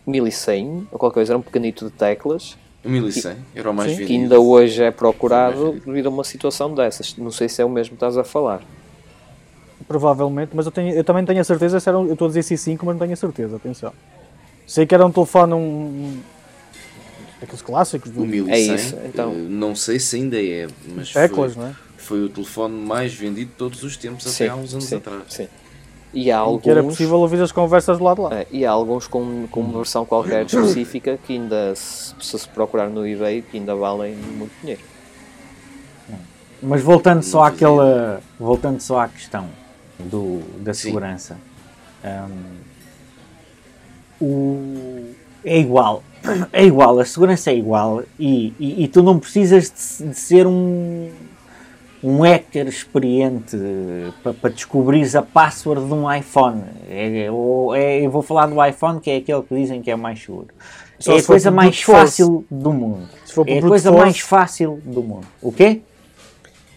[0.05, 3.99] 1100, ou qualquer coisa, era um pequenito de teclas, 1100, era o mais Sim.
[3.99, 4.09] vendido.
[4.09, 7.17] que ainda hoje é procurado devido a uma situação dessas.
[7.17, 8.61] Não sei se é o mesmo que estás a falar.
[9.87, 12.43] Provavelmente, mas eu, tenho, eu também tenho a certeza se era eu estou a dizer
[12.43, 13.93] C5, mas não tenho a certeza, atenção.
[14.73, 16.19] Sei que era um telefone um,
[17.43, 19.31] Aqueles clássicos do O 1100, É isso, então.
[19.33, 21.75] eh, não sei se ainda é, mas séculos, foi, não é?
[21.99, 24.97] foi o telefone mais vendido de todos os tempos Sim, até há uns anos sim,
[24.97, 25.25] atrás.
[25.29, 25.49] sim.
[26.15, 28.41] E há alguns, que era possível ouvir as conversas do lado de lá.
[28.41, 32.89] é, e há alguns com, com uma versão qualquer específica que ainda, se, se procurar
[32.89, 34.81] no eBay, que ainda valem muito dinheiro.
[36.63, 38.23] Mas voltando só àquela.
[38.41, 39.51] Voltando só à questão
[39.99, 40.89] do, da Sim.
[40.89, 41.37] segurança.
[42.03, 42.72] hum,
[44.23, 46.03] o, é igual.
[46.53, 49.65] É igual, a segurança é igual e, e, e tu não precisas
[49.99, 51.11] de, de ser um,
[52.03, 53.57] um hacker experiente
[54.23, 56.63] para, para descobrires a password de um iPhone.
[56.89, 59.97] É, ou é- eu vou falar do iPhone, que é aquele que dizem que é
[59.97, 60.47] mais seguro.
[60.99, 62.01] Só é a coisa mais force.
[62.01, 63.09] fácil do mundo.
[63.49, 64.05] É a coisa force.
[64.05, 65.27] mais fácil do mundo.
[65.41, 65.81] O quê?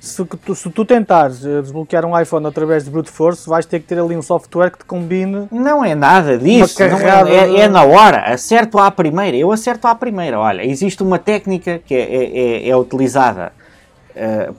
[0.06, 3.80] Se, tu, se tu tentares eh, desbloquear um iPhone através de brute force, vais ter
[3.80, 5.48] que ter ali um software que te combine.
[5.52, 6.82] Não é nada disso.
[6.82, 8.20] É- carrada é, é na hora.
[8.34, 9.36] Acerto à primeira.
[9.36, 10.40] Eu acerto à primeira.
[10.40, 13.52] Olha, existe uma técnica que é, é- é- é utilizada.
[14.16, 14.50] eh,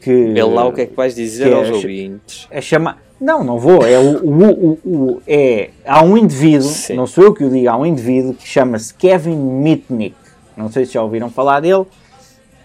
[0.00, 2.48] que, Vê lá o que é que vais dizer que é aos ch- ouvintes.
[2.50, 2.96] é chama...
[3.20, 3.84] Não, não vou.
[3.86, 6.94] É o, o- o- o- é, há um indivíduo, Sim.
[6.94, 10.16] não sou eu que o digo, há um indivíduo que chama-se Kevin Mitnick.
[10.56, 11.84] Não sei se já ouviram falar dele.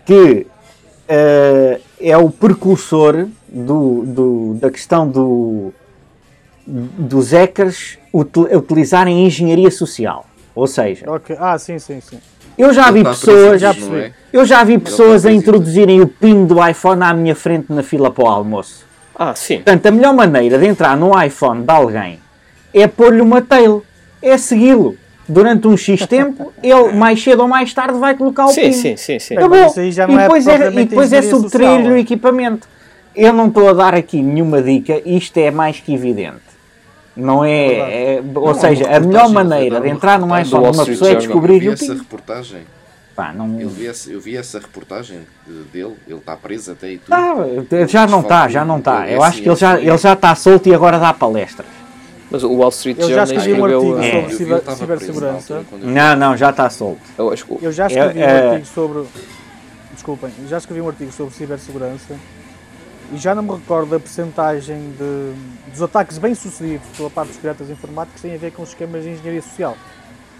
[0.03, 0.47] Que
[1.07, 5.73] eh, é o precursor do, do- da questão do,
[6.65, 10.25] dos hackers util- utilizarem engenharia social.
[10.53, 11.35] Ou seja, Ok.
[11.39, 12.17] Ah, sim, sim, sim.
[12.57, 14.11] eu já vi pessoas, presente, não é?
[14.33, 18.09] eu já vi pessoas a introduzirem o PIN do iPhone à minha frente na fila
[18.11, 18.85] para o almoço.
[19.15, 19.55] Ah, sim.
[19.57, 22.19] Portanto, a melhor maneira de entrar no iPhone de alguém
[22.73, 23.83] é pôr-lhe uma tail,
[24.21, 24.95] é segui-lo.
[25.29, 28.73] Durante um X tempo, ele mais cedo ou mais tarde vai colocar o Sim, PIN.
[28.73, 29.35] sim, sim, sim.
[29.91, 31.99] Já não e é depois é, e depois é subtrair-lhe o é?
[31.99, 32.67] equipamento.
[33.15, 36.47] Eu não estou a dar aqui nenhuma dica, isto é mais que evidente.
[37.15, 40.71] Não é, é- ou Não, há seja, a melhor maneira foi de entrar reportagem iPhone
[40.71, 41.13] de uma pessoa é Journal.
[41.13, 42.61] Eu descobrir vi o essa reportagem.
[43.15, 43.59] Pá, não...
[43.59, 45.95] Eu vi, essa, eu vi essa reportagem de- dele.
[46.07, 47.13] Ele está preso até e tudo.
[47.15, 47.35] Ah,
[47.87, 49.09] já não está, já não está.
[49.09, 51.67] Eu acho que ele já, ele já está solto e agora dá palestras.
[52.29, 53.95] Mas o Wall Street Eu já Journal escrevi um escreveu.
[53.97, 54.11] artigo É.
[54.11, 55.53] sobre Eu ciber- na cibersegurança.
[55.71, 55.77] eu.
[55.79, 56.99] Não, não, já está solto.
[57.17, 59.03] eu acho que- Eu já escrevi É, um é- artigo sobre.
[59.93, 62.15] Desculpem, eu já escrevi um artigo sobre cibersegurança
[63.13, 67.69] e já não me recordo da percentagem de, dos ataques bem-sucedidos pela parte dos piratas
[67.69, 69.75] informáticos que têm a ver com os esquemas de engenharia social.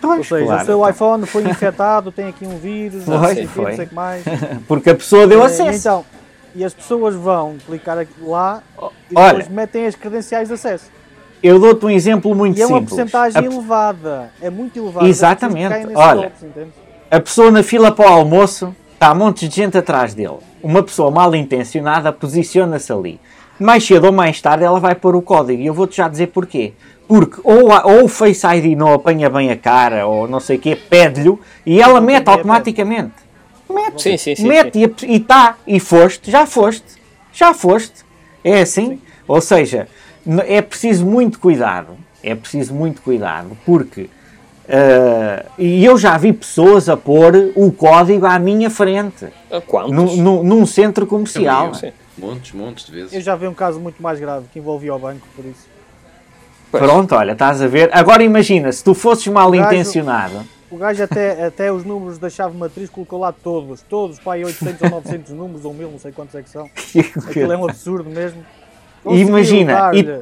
[0.04, 0.62] Ou Pois, seja, claro.
[0.62, 3.66] o seu iPhone foi infectado, tem aqui um vírus, não Foi, sei o quê, foi.
[3.72, 4.24] não sei o que mais.
[4.68, 5.72] Porque a pessoa deu Eh, acesso.
[5.72, 6.06] E, então,
[6.54, 9.28] e as pessoas vão clicar lá e Olha.
[9.34, 10.86] depois metem as credenciais de acesso.
[11.42, 12.90] Eu dou-te um exemplo muito E é uma simples.
[12.96, 15.08] porcentagem A, elevada, é muito elevada.
[15.08, 15.74] Exatamente.
[15.96, 16.68] Olha, golpes,
[17.12, 20.38] a pessoa na fila para o almoço, está um monte de gente atrás dele.
[20.64, 23.20] Uma pessoa mal intencionada posiciona-se ali.
[23.60, 25.62] Mais cedo ou mais tarde ela vai pôr o código.
[25.62, 26.74] E eu vou-te já dizer porquê.
[27.08, 30.58] Porque ou, a- ou o Face ID não apanha bem a cara, ou não sei
[30.58, 33.14] o quê, pede-lhe e ela mete automaticamente.
[33.70, 36.84] Mete, Sim, sim, sim, mete e está, e foste, já foste,
[37.34, 38.06] já foste.
[38.44, 39.00] É assim.
[39.28, 39.88] Ou seja,
[40.46, 41.98] é preciso muito cuidado.
[42.24, 44.10] É preciso muito cuidado, porque
[44.70, 49.28] ah, e eu já vi pessoas a pôr o código à minha frente,
[49.66, 49.92] Quantos?
[49.94, 51.74] num, num- num centro comercial.
[51.74, 51.92] Sim.
[52.18, 53.14] Montes, montes de vezes.
[53.14, 55.68] Eu já vi um caso muito mais grave que envolvia o banco, por isso.
[56.72, 56.84] Pois.
[56.84, 57.90] Pronto, olha, estás a ver.
[57.94, 62.58] Agora imagina, se tu fosses mal intencionado, O gajo até, até os números da chave
[62.58, 66.12] matriz colocou lá todos, todos, pá, aí 800 ou 900 números, ou 1000, não sei
[66.12, 66.68] quantos é que são.
[67.30, 68.44] Aquilo é um absurdo mesmo.
[69.16, 70.22] Imagina, Conseguiu e- dar-lhe,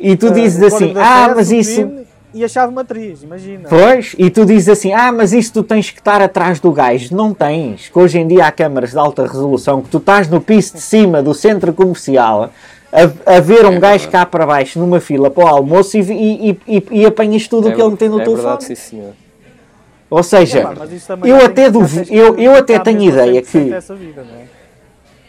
[0.00, 1.90] e tu eh, dizes assim: Ah, mas isso.
[2.34, 3.68] E a chave matriz, imagina.
[3.68, 7.14] Pois, e tu dizes assim: Ah, mas isso tu tens que estar atrás do gajo.
[7.14, 10.40] Não tens, que hoje em dia há câmaras de alta resolução que tu estás no
[10.40, 12.50] piso de cima do centro comercial
[12.90, 16.00] a, a ver um É gajo cá para baixo numa fila para o almoço e,
[16.00, 18.42] e, e, e apanhas tudo o É, que ele tem no é telefone.
[18.46, 19.12] verdade, sim, senhor.
[20.08, 20.74] Ou seja, É, pá,
[21.24, 24.61] eu até duvi- eu- eu até tenho ideia 100% que- essa vida, não é?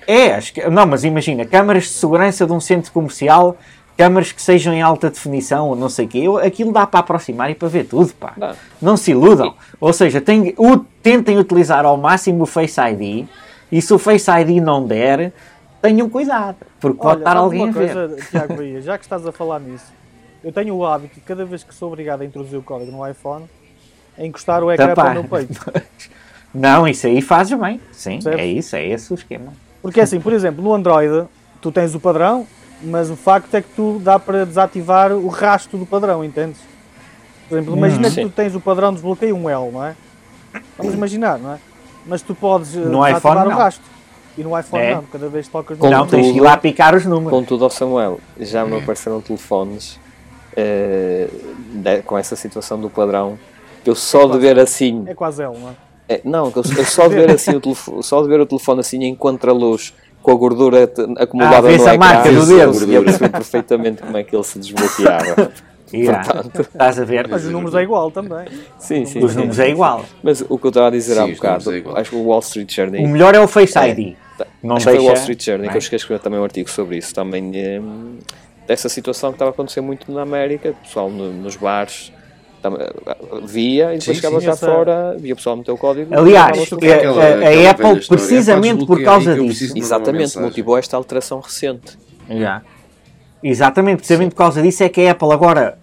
[0.08, 3.58] É, acho que, não, mas imagina, câmaras de segurança de um centro comercial,
[3.98, 7.50] câmaras que sejam em alta definição ou não sei o quê, aquilo dá para aproximar
[7.52, 8.34] e para ver tudo, pá.
[8.38, 8.56] Dá.
[8.82, 9.54] Não se iludam.
[9.80, 13.28] Ou seja, tem- o- tentem utilizar ao máximo o Face ID
[13.72, 15.32] e se o Face ID não der,
[15.82, 17.94] tenham cuidado, porque pode Olha, estar sabe alguém a ver.
[17.94, 19.92] coisa, Tiago Bahia, já que estás a falar nisso,
[20.44, 23.46] eu tenho o hábito, cada vez que sou obrigado a introduzir o código no iPhone,
[24.18, 25.60] a encostar o ecrã para o meu peito.
[26.54, 27.82] Não, isso aí fazes bem.
[27.92, 28.40] Sim, Percebes?
[28.40, 29.54] é isso, é esse o esquema.
[29.84, 31.28] Porque assim, por exemplo, no Android,
[31.62, 32.48] tu tens o padrão,
[32.82, 36.60] mas o facto é que tu dá para desativar o rastro do padrão, entendes?
[37.48, 38.24] Por exemplo, imagina que Sim.
[38.30, 39.96] tu tens o padrão de desbloqueio um L, não é?
[40.78, 41.60] Vamos imaginar, não é?
[42.06, 43.58] Mas tu podes eh, No desativar iPhone, o não.
[43.58, 43.86] rastro.
[44.38, 44.96] E no iPhone É.
[44.96, 47.30] não, cada vez que tocas no não, tens de ir lá picar os números.
[47.30, 50.00] Contudo, ao Samuel, já me apareceram telefones
[51.76, 53.38] de- com essa situação do padrão.
[53.86, 55.74] Eu só de ver assim, É quase L, não é?
[56.10, 58.80] É, não, eu, eu só, de ver assim o telefone, só de ver o telefone
[58.82, 60.84] assim em contraluz com a gordura
[61.18, 62.68] acumulada Ah, no a ecrã, marca do eu dedo.
[62.74, 65.52] conseguia perceber perfeitamente como é que ele se desbloqueava.
[65.94, 66.24] Yeah.
[66.24, 67.28] Portanto, Estás a ver?
[67.28, 68.48] Mas os números é igual também.
[68.80, 69.24] sim, sim.
[69.24, 69.38] Os sim.
[69.38, 70.04] números é igual.
[70.24, 72.24] Mas o que eu estava a dizer Sim, há os bocado, é acho que o
[72.24, 74.16] Wall Street Journey O melhor é o Face ID.
[74.64, 75.06] Não Acho que foi o deixa.
[75.06, 75.78] Wall Street Journey que é?
[75.78, 78.18] eu cheguei a escrever também um artigo sobre isso, também hum,
[78.66, 82.12] dessa situação que estava a acontecer muito na América, pessoal no- nos bares
[83.46, 86.14] via e depois cá essa- fora, via o pessoal meter o código.
[86.16, 89.74] Aliás, e Aquela- a- aquela a, velha a Apple, história, precisamente "Epá, por causa disso.
[89.78, 91.98] Exatamente, mensagem." motivou esta alteração recente.
[92.30, 92.62] Já.
[93.44, 95.78] Exatamente, precisamente por causa disso é que a Apple agora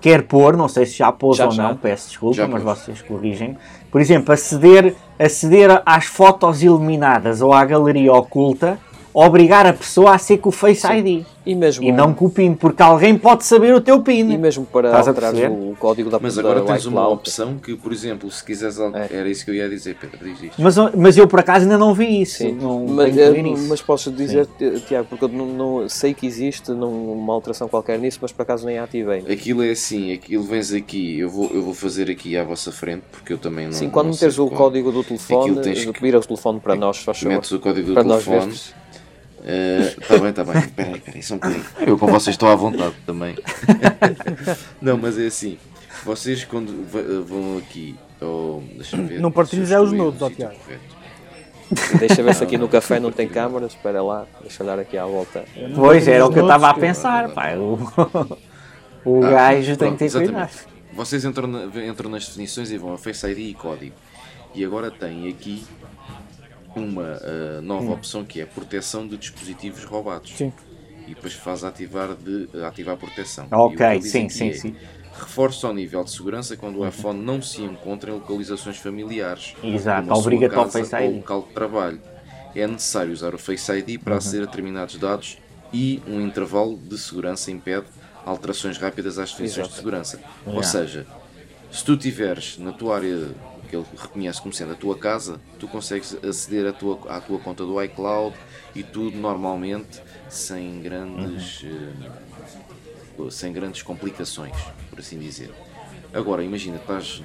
[0.00, 1.62] quer pôr, não sei se já pôs Já, ou já.
[1.68, 2.78] não, peço desculpa, Já mas pôs.
[2.78, 3.56] vocês corrigem.
[3.90, 8.78] Por exemplo, aceder, aceder às fotos eliminadas ou à galeria oculta,
[9.12, 12.30] obrigar a pessoa a ser com o Face ID E mesmo, e não com o
[12.30, 14.36] PIN, porque alguém pode saber o teu e PIN.
[14.38, 18.30] mesmo para alterar o código da Mas da agora tens uma opção que, por exemplo,
[18.30, 18.78] se quiseres.
[18.78, 19.08] É.
[19.10, 20.18] Era isso que eu ia dizer, Pedro.
[20.22, 20.62] Diz isto.
[20.62, 22.38] Mas, mas eu por acaso ainda não vi isso.
[22.38, 23.68] Sim, Não mas, eh, isso.
[23.68, 27.68] mas posso dizer, Ti- Tiago, porque eu não, não- sei que existe não- uma alteração
[27.68, 29.24] qualquer nisso, mas por acaso nem ativei.
[29.30, 33.02] Aquilo é assim, aquilo vens aqui, eu vou, eu vou fazer aqui à vossa frente,
[33.10, 33.72] porque eu também não.
[33.72, 34.58] Sim, quando não sei meteres o qual.
[34.70, 37.34] código do telefone, tens que- vira o telefone para nós, faz favor.
[37.34, 38.52] Metes o código do Para telefone.
[39.42, 40.58] Está bem, está bem.
[40.58, 41.64] Espera aí, espera aí, só um bocadinho.
[41.86, 43.36] Eu com vocês estou à vontade também.
[44.80, 45.58] não, mas é assim.
[46.04, 47.96] Vocês quando va- vão aqui.
[48.20, 48.60] Oh,
[49.06, 49.18] ver.
[49.20, 50.54] Não partilhes eu é os nudes, ó, Tiago.
[50.56, 51.98] correto.
[51.98, 55.06] Deixa ver se aqui no café não tem câmaras, espera lá, deixa olhar aqui à
[55.06, 55.44] volta.
[55.74, 57.54] Pois, era o que eu estava a pensar, pá.
[57.54, 57.78] O,
[59.04, 60.32] o Ah, gajo tem pronto, que ter exatamente.
[60.34, 60.70] cuidado.
[60.92, 63.94] Vocês entram, na- entram nas definições e vão a Face ID e código.
[64.54, 65.64] E agora tem aqui
[66.76, 70.32] uma ah, nova opção que é proteção de dispositivos roubados.
[70.36, 70.52] Sim.
[71.06, 73.48] E depois faz ativar de ativar a proteção.
[73.50, 74.76] Ok, o sim, sim, é, sim.
[75.12, 79.54] Reforça o nível de segurança quando o iPhone não se encontra em localizações familiares.
[79.62, 81.16] Exato, ao casa Face ou ID.
[81.16, 82.00] local de trabalho.
[82.54, 85.38] É necessário usar o Face ID para aceder a determinados dados
[85.72, 87.86] e um intervalo de segurança impede
[88.24, 89.76] alterações rápidas às definições de Exato.
[89.76, 90.20] segurança.
[90.46, 90.68] Ou Yeah.
[90.68, 91.06] seja,
[91.70, 93.28] se tu tiveres na tua área
[93.70, 97.38] que ele reconhece como sendo a tua casa, tu consegues aceder à tua, à tua
[97.38, 98.36] conta do iCloud
[98.74, 104.56] e tudo normalmente sem grandes, eh, sem grandes complicações,
[104.90, 105.52] por assim dizer.
[106.12, 107.22] Agora, imagina, estás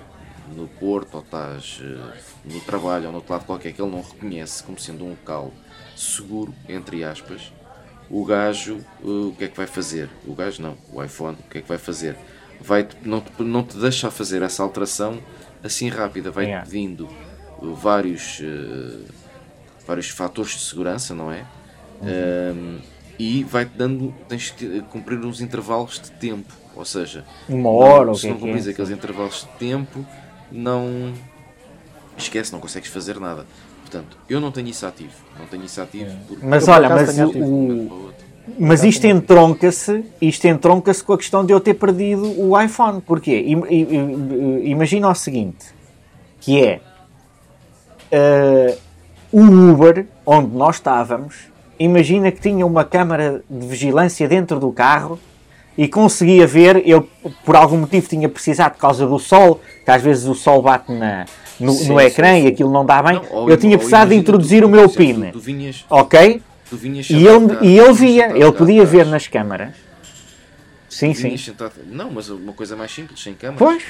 [0.55, 4.01] no Porto ou estás eh, no trabalho ou no outro lado qualquer que ele não
[4.01, 5.51] reconhece como sendo um local
[5.95, 7.51] seguro, entre aspas,
[8.09, 10.09] o gajo eh, o que é que vai fazer?
[10.27, 12.15] O gajo não, o iPhone, o que é que vai fazer?
[12.61, 15.19] Vai não, te, não te deixa fazer essa alteração
[15.65, 16.65] assim rápida, vai Yeah.
[16.65, 17.05] pedindo
[17.61, 19.05] eh, vários, eh,
[19.87, 21.45] vários fatores de segurança, não é?
[22.01, 22.81] Um,
[23.17, 28.15] e vai-te dando, tens que cumprir uns intervalos de tempo, ou seja, Uma hora, não,
[28.15, 28.51] se é não que é?
[28.69, 30.05] aqueles intervalos de tempo,
[30.51, 31.13] não
[32.17, 33.45] esquece, não consegues fazer nada.
[33.81, 37.29] Portanto, eu não tenho isso ativo, não tenho isso ativo porque Mas olha, mas o,
[37.29, 38.13] o-
[38.59, 43.01] Mas isto entronca-se, isto entronca-se com a questão de eu ter perdido o iPhone.
[43.01, 43.43] Porquê?
[44.63, 45.65] Imagina o seguinte,
[46.39, 46.79] que é
[48.11, 48.77] eh,
[49.31, 51.35] o Uber, onde nós estávamos,
[51.79, 55.19] imagina que tinha uma câmara de vigilância dentro do carro
[55.77, 57.07] e conseguia ver, eu
[57.43, 60.91] por algum motivo tinha precisado por causa do sol, que às vezes o sol bate
[60.91, 61.25] na,
[61.59, 62.43] no, Sim, no sim, ecrã sim.
[62.43, 65.31] e aquilo não dá bem, Não, eu tinha precisado de introduzir o meu PIN,
[65.89, 66.41] ok?
[66.69, 69.11] Tu vinhas E sentado ele, e ele via, ele podia ver atrás.
[69.11, 69.75] nas câmaras.
[70.89, 71.35] Sim, sim.
[71.37, 73.59] Sentado, não, mas uma coisa mais simples, sem câmaras.
[73.59, 73.83] Pois.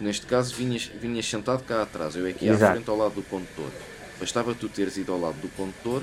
[0.00, 2.72] Neste caso, vinhas, vinhas sentado cá atrás, eu aqui à Exato.
[2.74, 3.66] frente ao lado do condutor.
[4.20, 6.02] Bastava tu teres ido ao lado do condutor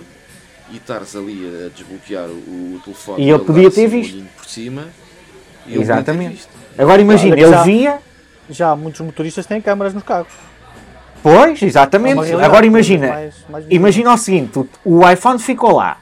[0.72, 3.24] e estares ali a desbloquear o, o telefone.
[3.24, 4.24] E ele podia ter visto.
[4.36, 4.88] por cima.
[5.68, 6.34] e Exatamente.
[6.36, 6.50] visto.
[6.78, 8.00] Agora imagina, que ele já- via.
[8.50, 10.32] Já muitos motoristas têm câmaras nos carros.
[11.24, 12.16] Pois, É exatamente.
[12.16, 13.76] realidade, Agora imagina, mais- mais visível.
[13.82, 15.98] imagina o seguinte: o, o iPhone ficou lá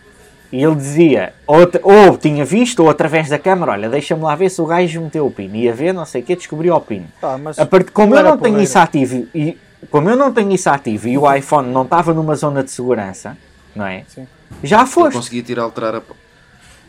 [0.54, 4.52] e ele dizia, ou, ou tinha visto, ou através da câmara, olha, deixa-me lá ver
[4.52, 5.50] se o gajo meteu o PIN.
[5.56, 7.08] Ia ver, não sei o que, descobriu o PIN.
[7.20, 7.90] Tá, A part...
[7.92, 9.58] Como eu não tenho isso ativo e
[9.90, 13.36] como eu não tenho isso ativo e o iPhone não estava numa zona de segurança,
[13.76, 14.04] não é?
[14.08, 14.28] Sim.
[14.64, 15.16] Já foste.
[15.16, 16.02] conseguia tirar, alterar a,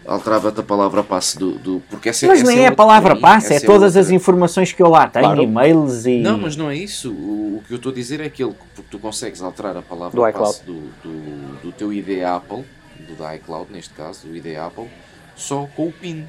[0.07, 1.53] alterava-te a palavra passe do.
[1.53, 4.05] do porque essa, Mas essa nem é a outra palavra passe, é essa todas as
[4.05, 4.15] outra.
[4.15, 5.43] informações que eu lá tenho, Claro.
[5.43, 6.21] e-mails e.
[6.21, 7.11] Não, mas não é isso.
[7.11, 10.15] O, o que eu estou a dizer é aquele porque tu consegues alterar a palavra
[10.15, 12.65] Do passe do, do, do teu ID Apple,
[13.01, 14.89] do da iCloud neste caso, do ID Apple,
[15.37, 16.27] só com o PIN.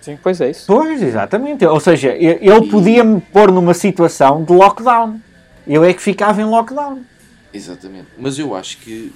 [0.00, 0.64] Sim, pois é isso.
[0.66, 1.64] Pois, exatamente.
[1.64, 5.20] Ou seja, ele E- podia-me pôr numa situação de lockdown.
[5.66, 7.02] Eu é que ficava em lockdown.
[7.52, 8.08] Exatamente.
[8.18, 9.12] Mas eu acho que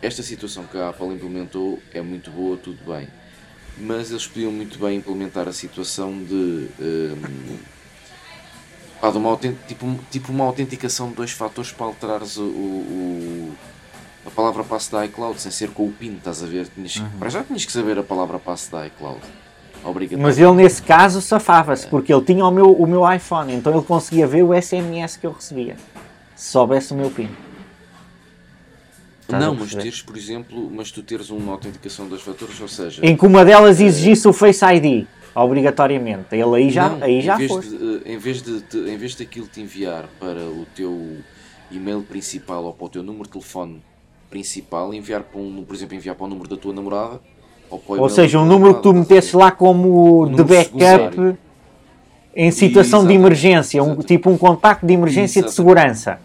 [0.00, 3.08] esta situação que a Apple implementou é muito boa, tudo bem.
[3.76, 7.58] Mas eles podiam muito bem implementar a situação de hum,
[9.00, 13.52] Pá, de uma tipo, tipo uma autenticação de dois fatores para alterares o- o-
[14.26, 16.68] a palavra passe da iCloud sem ser com o PIN, estás a ver?
[16.68, 17.10] Tinhas, Uhum.
[17.18, 19.20] Para já tinhas que saber a palavra passe da iCloud.
[19.84, 20.22] Obrigatório.
[20.22, 23.82] Mas ele nesse caso safava-se, porque ele tinha o meu, o meu iPhone, então ele
[23.84, 25.76] conseguia ver o SMS que eu recebia.
[26.36, 27.28] Se soubesse o meu PIN.
[29.22, 32.68] Estás Não, mas teres, por exemplo, mas tu teres uma autenticação de dois fatores, ou
[32.68, 36.26] seja, Em que uma delas exigisse o Face ID, obrigatoriamente.
[36.32, 37.70] Ele aí já, Não, aí já em vez foste.
[37.70, 41.18] de, eh, em vez de, de- em vez daquilo te enviar para o teu
[41.70, 43.82] e-mail principal ou para o teu número de telefone
[44.32, 47.20] principal, enviar para um, por exemplo, enviar para o número da tua namorada
[47.70, 51.38] ou, Ou seja, um número que tu metesses lá como Um de backup secundário.
[52.34, 53.14] em situação de Exatamente.
[53.14, 56.18] emergência, um, tipo um contacto de emergência de segurança.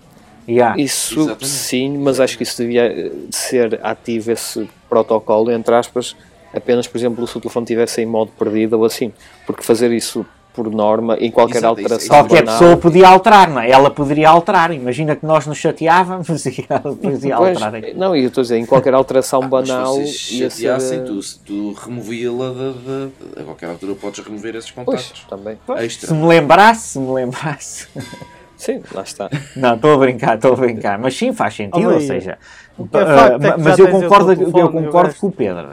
[0.48, 0.80] Yeah.
[0.82, 1.48] Isso Exatamente.
[1.48, 6.16] sim, mas acho que isso devia eh, ser ativo esse protocolo, entre aspas,
[6.54, 9.12] apenas, por exemplo, se o telefone estivesse em modo perdido ou assim.
[9.46, 10.26] Porque fazer isso
[10.58, 13.70] por norma, em qualquer Exato, isso- alteração Qualquer banal, pessoa podia alterar, não é?
[13.70, 14.72] Ela poderia alterar.
[14.72, 17.76] Imagina que nós nos chateávamos e ela podia Pois, alterar.
[17.76, 17.94] aqui.
[17.94, 20.50] não, e eu estou a dizer, em qualquer alteração Ah, Mas banal se vocês ser...
[20.50, 25.26] chateassem, eh, tu, tu removia-la da, da- A qualquer altura podes remover esses Pois, contactos.
[25.30, 25.58] também.
[25.78, 26.08] Extra.
[26.08, 27.88] Se me lembrasse, se me lembrasse.
[28.58, 29.30] Sim, lá está.
[29.56, 30.98] Não, estou a brincar, estou a brincar.
[30.98, 32.40] Mas sim, faz sentido, ou seja.
[32.80, 35.70] É é que mas eu concordo, eu concordo com o Pedro.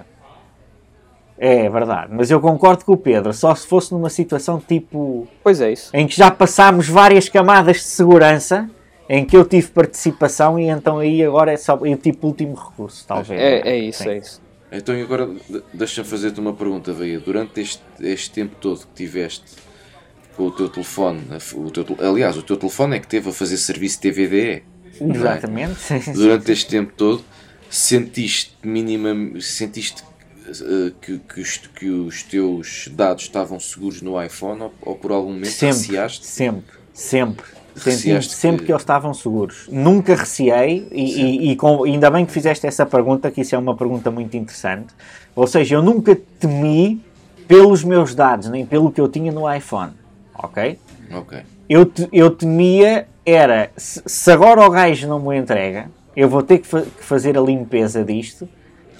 [1.36, 3.32] É verdade, mas eu concordo com o Pedro.
[3.32, 5.26] Só se fosse numa situação tipo.
[5.42, 5.90] Pois é isso.
[5.92, 8.70] em que já passámos várias camadas de segurança,
[9.08, 13.04] em que eu tive participação e então aí agora é só é tipo último recurso,
[13.06, 13.40] talvez.
[13.40, 14.10] É, é isso, Sim.
[14.10, 14.42] é isso.
[14.70, 17.18] Então agora de- deixa-me fazer-te uma pergunta, Veia.
[17.18, 19.44] Durante este, este tempo todo que tiveste
[20.36, 21.20] com o teu telefone,
[21.56, 24.40] o teu, aliás, o teu telefone é que teve a fazer serviço TVDE.
[24.40, 24.62] é?
[25.00, 25.80] Exatamente.
[25.80, 26.12] sim.
[26.12, 27.24] Durante este tempo todo,
[27.68, 30.02] sentiste minimamente, sentiste
[31.00, 35.30] que, que, os, que os teus dados estavam seguros no iPhone ou, ou por algum
[35.32, 36.26] momento Sempre, receaste?
[36.26, 37.46] sempre, sempre.
[37.76, 39.66] Senti sempre que- que eles estavam seguros.
[39.68, 43.58] Nunca receei, e, e- e com- ainda bem que fizeste essa pergunta, que isso é
[43.58, 44.94] uma pergunta muito interessante.
[45.34, 47.02] Ou seja, eu nunca temi
[47.48, 49.90] pelos meus dados, nem pelo que eu tinha no iPhone.
[50.38, 50.78] Ok?
[51.12, 51.38] Ok.
[51.68, 56.44] Eu, te- eu temia era se, se agora o gajo não me entrega, eu vou
[56.44, 58.48] ter que, fa- que fazer a limpeza disto,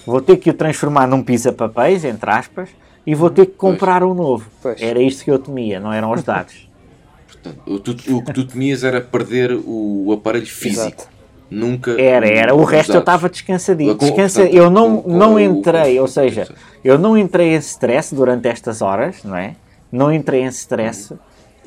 [0.07, 2.69] vou ter que o transformar num pisa-papéis, entre aspas,
[3.07, 4.47] e vou ter que comprar um novo.
[4.63, 4.81] Pois.
[4.81, 6.69] Era isto que eu temia, não eram os dados.
[7.29, 10.87] Portanto, o, tu- o que tu temias era perder o, aparelho físico.
[10.87, 11.15] Exato.
[11.51, 12.01] Nunca.
[12.01, 12.55] Era, era.
[12.55, 13.03] O resto eu dados.
[13.03, 13.95] estava descansadinho.
[13.95, 16.49] Descansa, portanto, eu não, com- não o- entrei, com- ou seja,
[16.83, 19.55] eu não entrei em stress durante estas horas, não é?
[19.93, 21.15] Não entrei em stress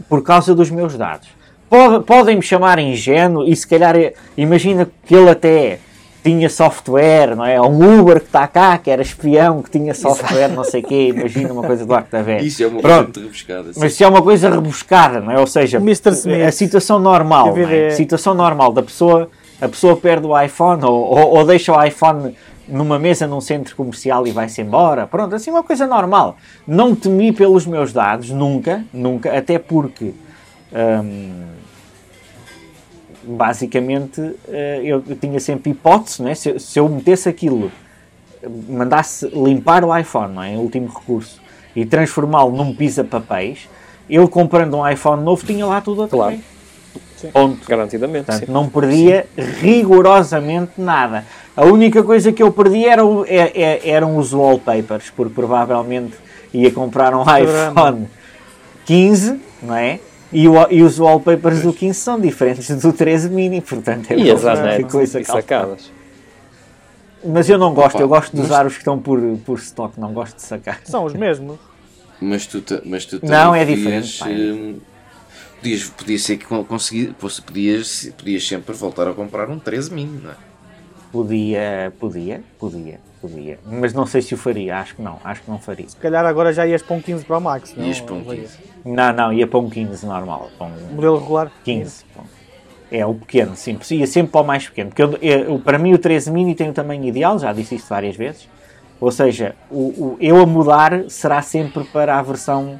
[0.10, 1.30] por causa dos meus dados.
[1.70, 5.80] Pode- Podem-me chamar ingênuo e se calhar, eh, imagina que ele até
[6.28, 7.60] tinha software, não é?
[7.60, 10.84] Ou Um Uber que está cá, que era espião, que tinha software, não sei o
[10.84, 12.44] quê, imagina uma coisa do Arco da Velha.
[12.44, 13.06] Isso é uma coisa Pronto.
[13.06, 13.74] muito rebuscada.
[13.74, 13.80] sim.
[13.80, 15.40] Mas se é uma coisa rebuscada, não é?
[15.40, 16.12] Ou seja, Mr.
[16.12, 16.42] Smith.
[16.46, 17.88] a situação normal, é?
[17.88, 19.30] A situação normal da pessoa,
[19.62, 22.36] a pessoa perde o iPhone ou, ou, ou deixa o iPhone
[22.68, 25.08] numa mesa num centro comercial e vai-se embora.
[25.08, 26.36] Pronto, assim uma coisa normal.
[26.68, 30.14] Não temi pelos meus dados, nunca, nunca, até porque
[30.74, 31.44] hum,
[33.24, 36.36] basicamente eh, eu, eu tinha sempre hipótese, não é?
[36.36, 37.72] se, se eu metesse aquilo
[38.70, 40.52] mandasse limpar o iPhone, não é?
[40.54, 41.42] Em último recurso,
[41.76, 43.68] e transformá-lo num pisa-papéis,
[44.10, 46.32] eu comprando um iPhone novo tinha lá tudo outra Claro.
[46.36, 47.32] vez.
[47.34, 47.68] Ponto.
[47.68, 48.52] Garantidamente, Portanto, sim.
[48.52, 51.26] não perdia rigorosamente nada.
[51.56, 56.14] A única coisa que eu perdi era o- é- é- eram os wallpapers, porque provavelmente
[56.54, 58.08] ia comprar um iPhone
[58.86, 60.00] 15, não é?
[60.32, 64.30] E, o- e os wallpapers do 15 são diferentes do 13 mini, portanto é E
[64.32, 65.90] anetes coisa e sacadas.
[67.26, 69.58] Mas eu não gosto, Opa, eu gosto de mas- usar os que estão por, por
[69.60, 70.82] stock, não gosto de sacar.
[70.84, 71.58] São os mesmos.
[72.22, 74.28] Mas tu, mas tu Não, é podias, diferente, pá.
[74.30, 74.80] hum,
[75.58, 77.14] Podias, podia ser que con- consegui,
[77.46, 80.36] podias, podias sempre voltar a comprar um 13 mini, não é?
[81.12, 83.60] Podia, podia, podia, podia.
[83.66, 85.90] Mas não sei se o faria, acho que não, acho que não faria.
[85.90, 87.74] Se calhar agora já ias para um 15 Pro Max.
[87.76, 87.86] Não?
[87.86, 88.38] Ias para um Vai.
[88.38, 88.58] 15.
[88.96, 91.52] Não, não, ia para um 15 normal, um Modelo regular.
[91.64, 92.06] 15.
[92.14, 92.30] pronto.
[92.90, 94.90] É o pequeno, sim, ia sempre para o mais pequeno.
[94.92, 97.90] Porque eu, eu- para mim o 13 mini tem o tamanho ideal, já disse isto
[97.90, 98.48] várias vezes.
[99.00, 99.76] Ou seja, o,
[100.14, 102.80] o- eu a mudar será sempre para a versão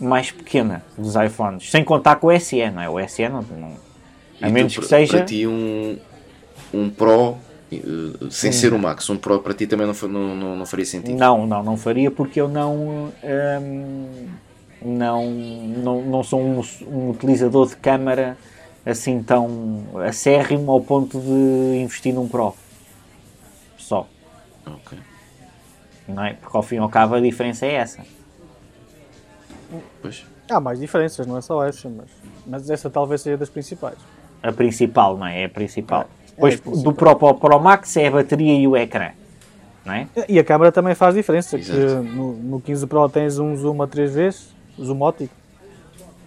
[0.00, 2.88] mais pequena dos iPhones, sem contar com o SE, não é?
[2.88, 3.76] O SE não, não-
[4.40, 5.16] a E tu, menos que para- seja.
[5.18, 5.98] Para ti, um,
[6.72, 7.36] um Pro,
[7.70, 7.76] eh,
[8.30, 11.16] sem ser o Max, um Pro para ti também não, não, não faria sentido.
[11.18, 14.28] Não, não, não faria porque eu não hum,
[14.84, 18.36] não, não, não sou um, um utilizador de câmara
[18.84, 22.54] assim tão acérrimo ao ponto de investir num Pro.
[23.78, 24.06] Só,
[24.66, 24.98] Ok.
[26.08, 26.34] não é?
[26.34, 28.02] Porque ao fim e ao cabo a diferença é essa.
[30.00, 30.24] Pois.
[30.50, 32.06] Há mais diferenças, não é só essa, mas.
[32.46, 33.96] Mas essa talvez seja das principais.
[34.42, 35.42] A principal, não é?
[35.42, 36.06] É a principal.
[36.28, 36.82] Depois a principal.
[36.82, 39.12] do Pro Pro Pro Max é a bateria e o ecrã.
[39.84, 40.08] Não é?
[40.28, 41.58] E a câmera também faz diferença,
[42.02, 45.34] no, no 15 Pro tens um zoom a 3 vezes, zoom óptico,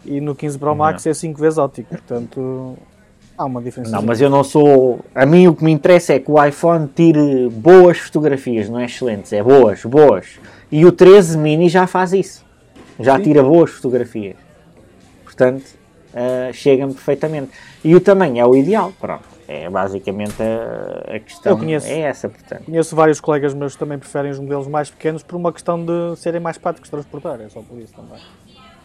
[0.05, 2.77] e no 15 Pro Max é 5 vezes óptico, portanto
[3.37, 3.91] há uma diferença.
[3.91, 4.99] Não, mas eu não sou.
[5.13, 8.85] A mim o que me interessa é que o iPhone tire boas fotografias, não é
[8.85, 10.39] excelentes, é boas, boas.
[10.71, 12.45] E o 13 mini já faz isso.
[12.99, 14.35] Já tira boas fotografias.
[15.23, 15.63] Portanto,
[16.13, 17.51] ah, chega-me perfeitamente.
[17.83, 19.36] E o tamanho é o ideal, pronto.
[19.47, 21.53] É basicamente a, a questão.
[21.53, 21.87] Eu conheço.
[21.87, 22.63] É essa, portanto.
[22.65, 26.15] Conheço vários colegas meus que também preferem os modelos mais pequenos por uma questão de
[26.17, 28.19] serem mais práticos de transportar, é só por isso também.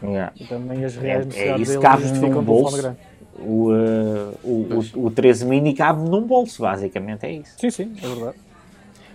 [0.02, 0.32] Yeah.
[0.38, 2.76] E também as É, reais é necessidades isso deles cabe justificam num um bolso.
[2.76, 2.96] grande.
[3.38, 4.68] O, ah, o,
[5.00, 7.54] o, o 13 mini cabe num bolso, basicamente, é isso.
[7.58, 8.36] Sim, sim, é verdade.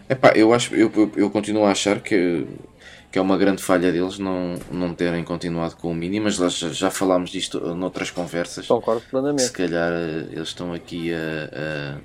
[0.09, 2.45] Epá, eu acho, eu, eu, eu continuo a achar que,
[3.17, 6.55] que é uma grande falha deles não, não terem continuado com o Mini, mas nós
[6.55, 8.67] já, já falámos disto noutras conversas.
[8.67, 9.51] Concordo que se plenamente.
[9.53, 11.97] calhar eh, eles estão aqui a,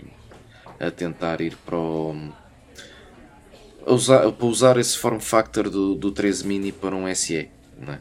[0.81, 2.17] a, a tentar ir para o.
[3.87, 7.93] a usar, para usar esse form factor do, do 13 mini para um SE, não
[7.93, 7.99] é?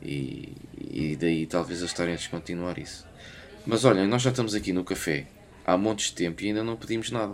[0.00, 3.04] E, e daí talvez eles estarem a descontinuar isso.
[3.66, 5.26] Mas olhem, nós já estamos aqui no café
[5.66, 7.32] há montes de tempo e ainda não pedimos nada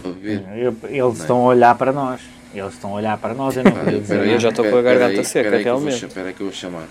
[0.00, 0.44] para beber.
[0.56, 2.20] Eu- Eles estão a olhar para nós.
[2.52, 4.76] Eles estão a olhar para nós, eu não podia dizer peraí, eu já estou com
[4.76, 6.04] a garganta seca, vou realmente.
[6.04, 6.86] Espera que eu vou chamar.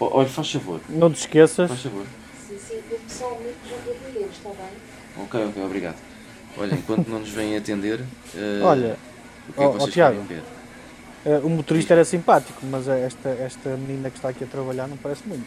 [0.00, 2.06] Oh, olha, faz favor, Não te esqueças, faz favor.
[2.46, 5.24] Sim, sim, eu pessoalmente já vou beber, está bem?
[5.24, 5.96] Ok, ok, obrigado.
[6.56, 8.00] Olha, enquanto não nos vêm atender,
[8.34, 8.96] eh, olha,
[9.48, 10.24] o que é que vocês Tiago.
[11.24, 14.96] eh, o motorista era simpático, mas esta, esta menina que está aqui a trabalhar não
[14.96, 15.46] parece muito.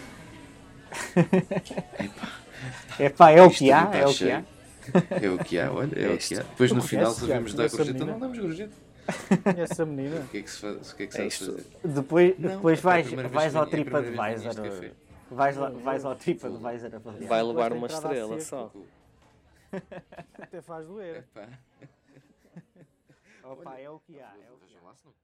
[3.00, 4.44] É pá, é o que há, é o que há.
[5.10, 6.44] É o que há, olha, é o que há.
[6.44, 7.70] Depois no final sabemos Tiago?
[7.72, 8.06] dar gorjeta.
[8.06, 8.72] Não damos gorjeta.
[9.57, 10.22] Essa menina.
[10.22, 10.91] O que é que se faz?
[10.91, 11.66] O que é que se É fazer?
[11.84, 14.91] Depois, Não, depois é a vais, primeira vez vais ao é TripAdvisor.
[15.32, 17.26] Vais, lá, vais ao TripAdvisor a fazer.
[17.26, 18.72] Vai levar uma estrela só.
[20.39, 21.18] Até faz doer.
[21.18, 21.47] Epá.
[23.43, 24.34] Opa, é o que há.
[24.38, 25.21] É o que há.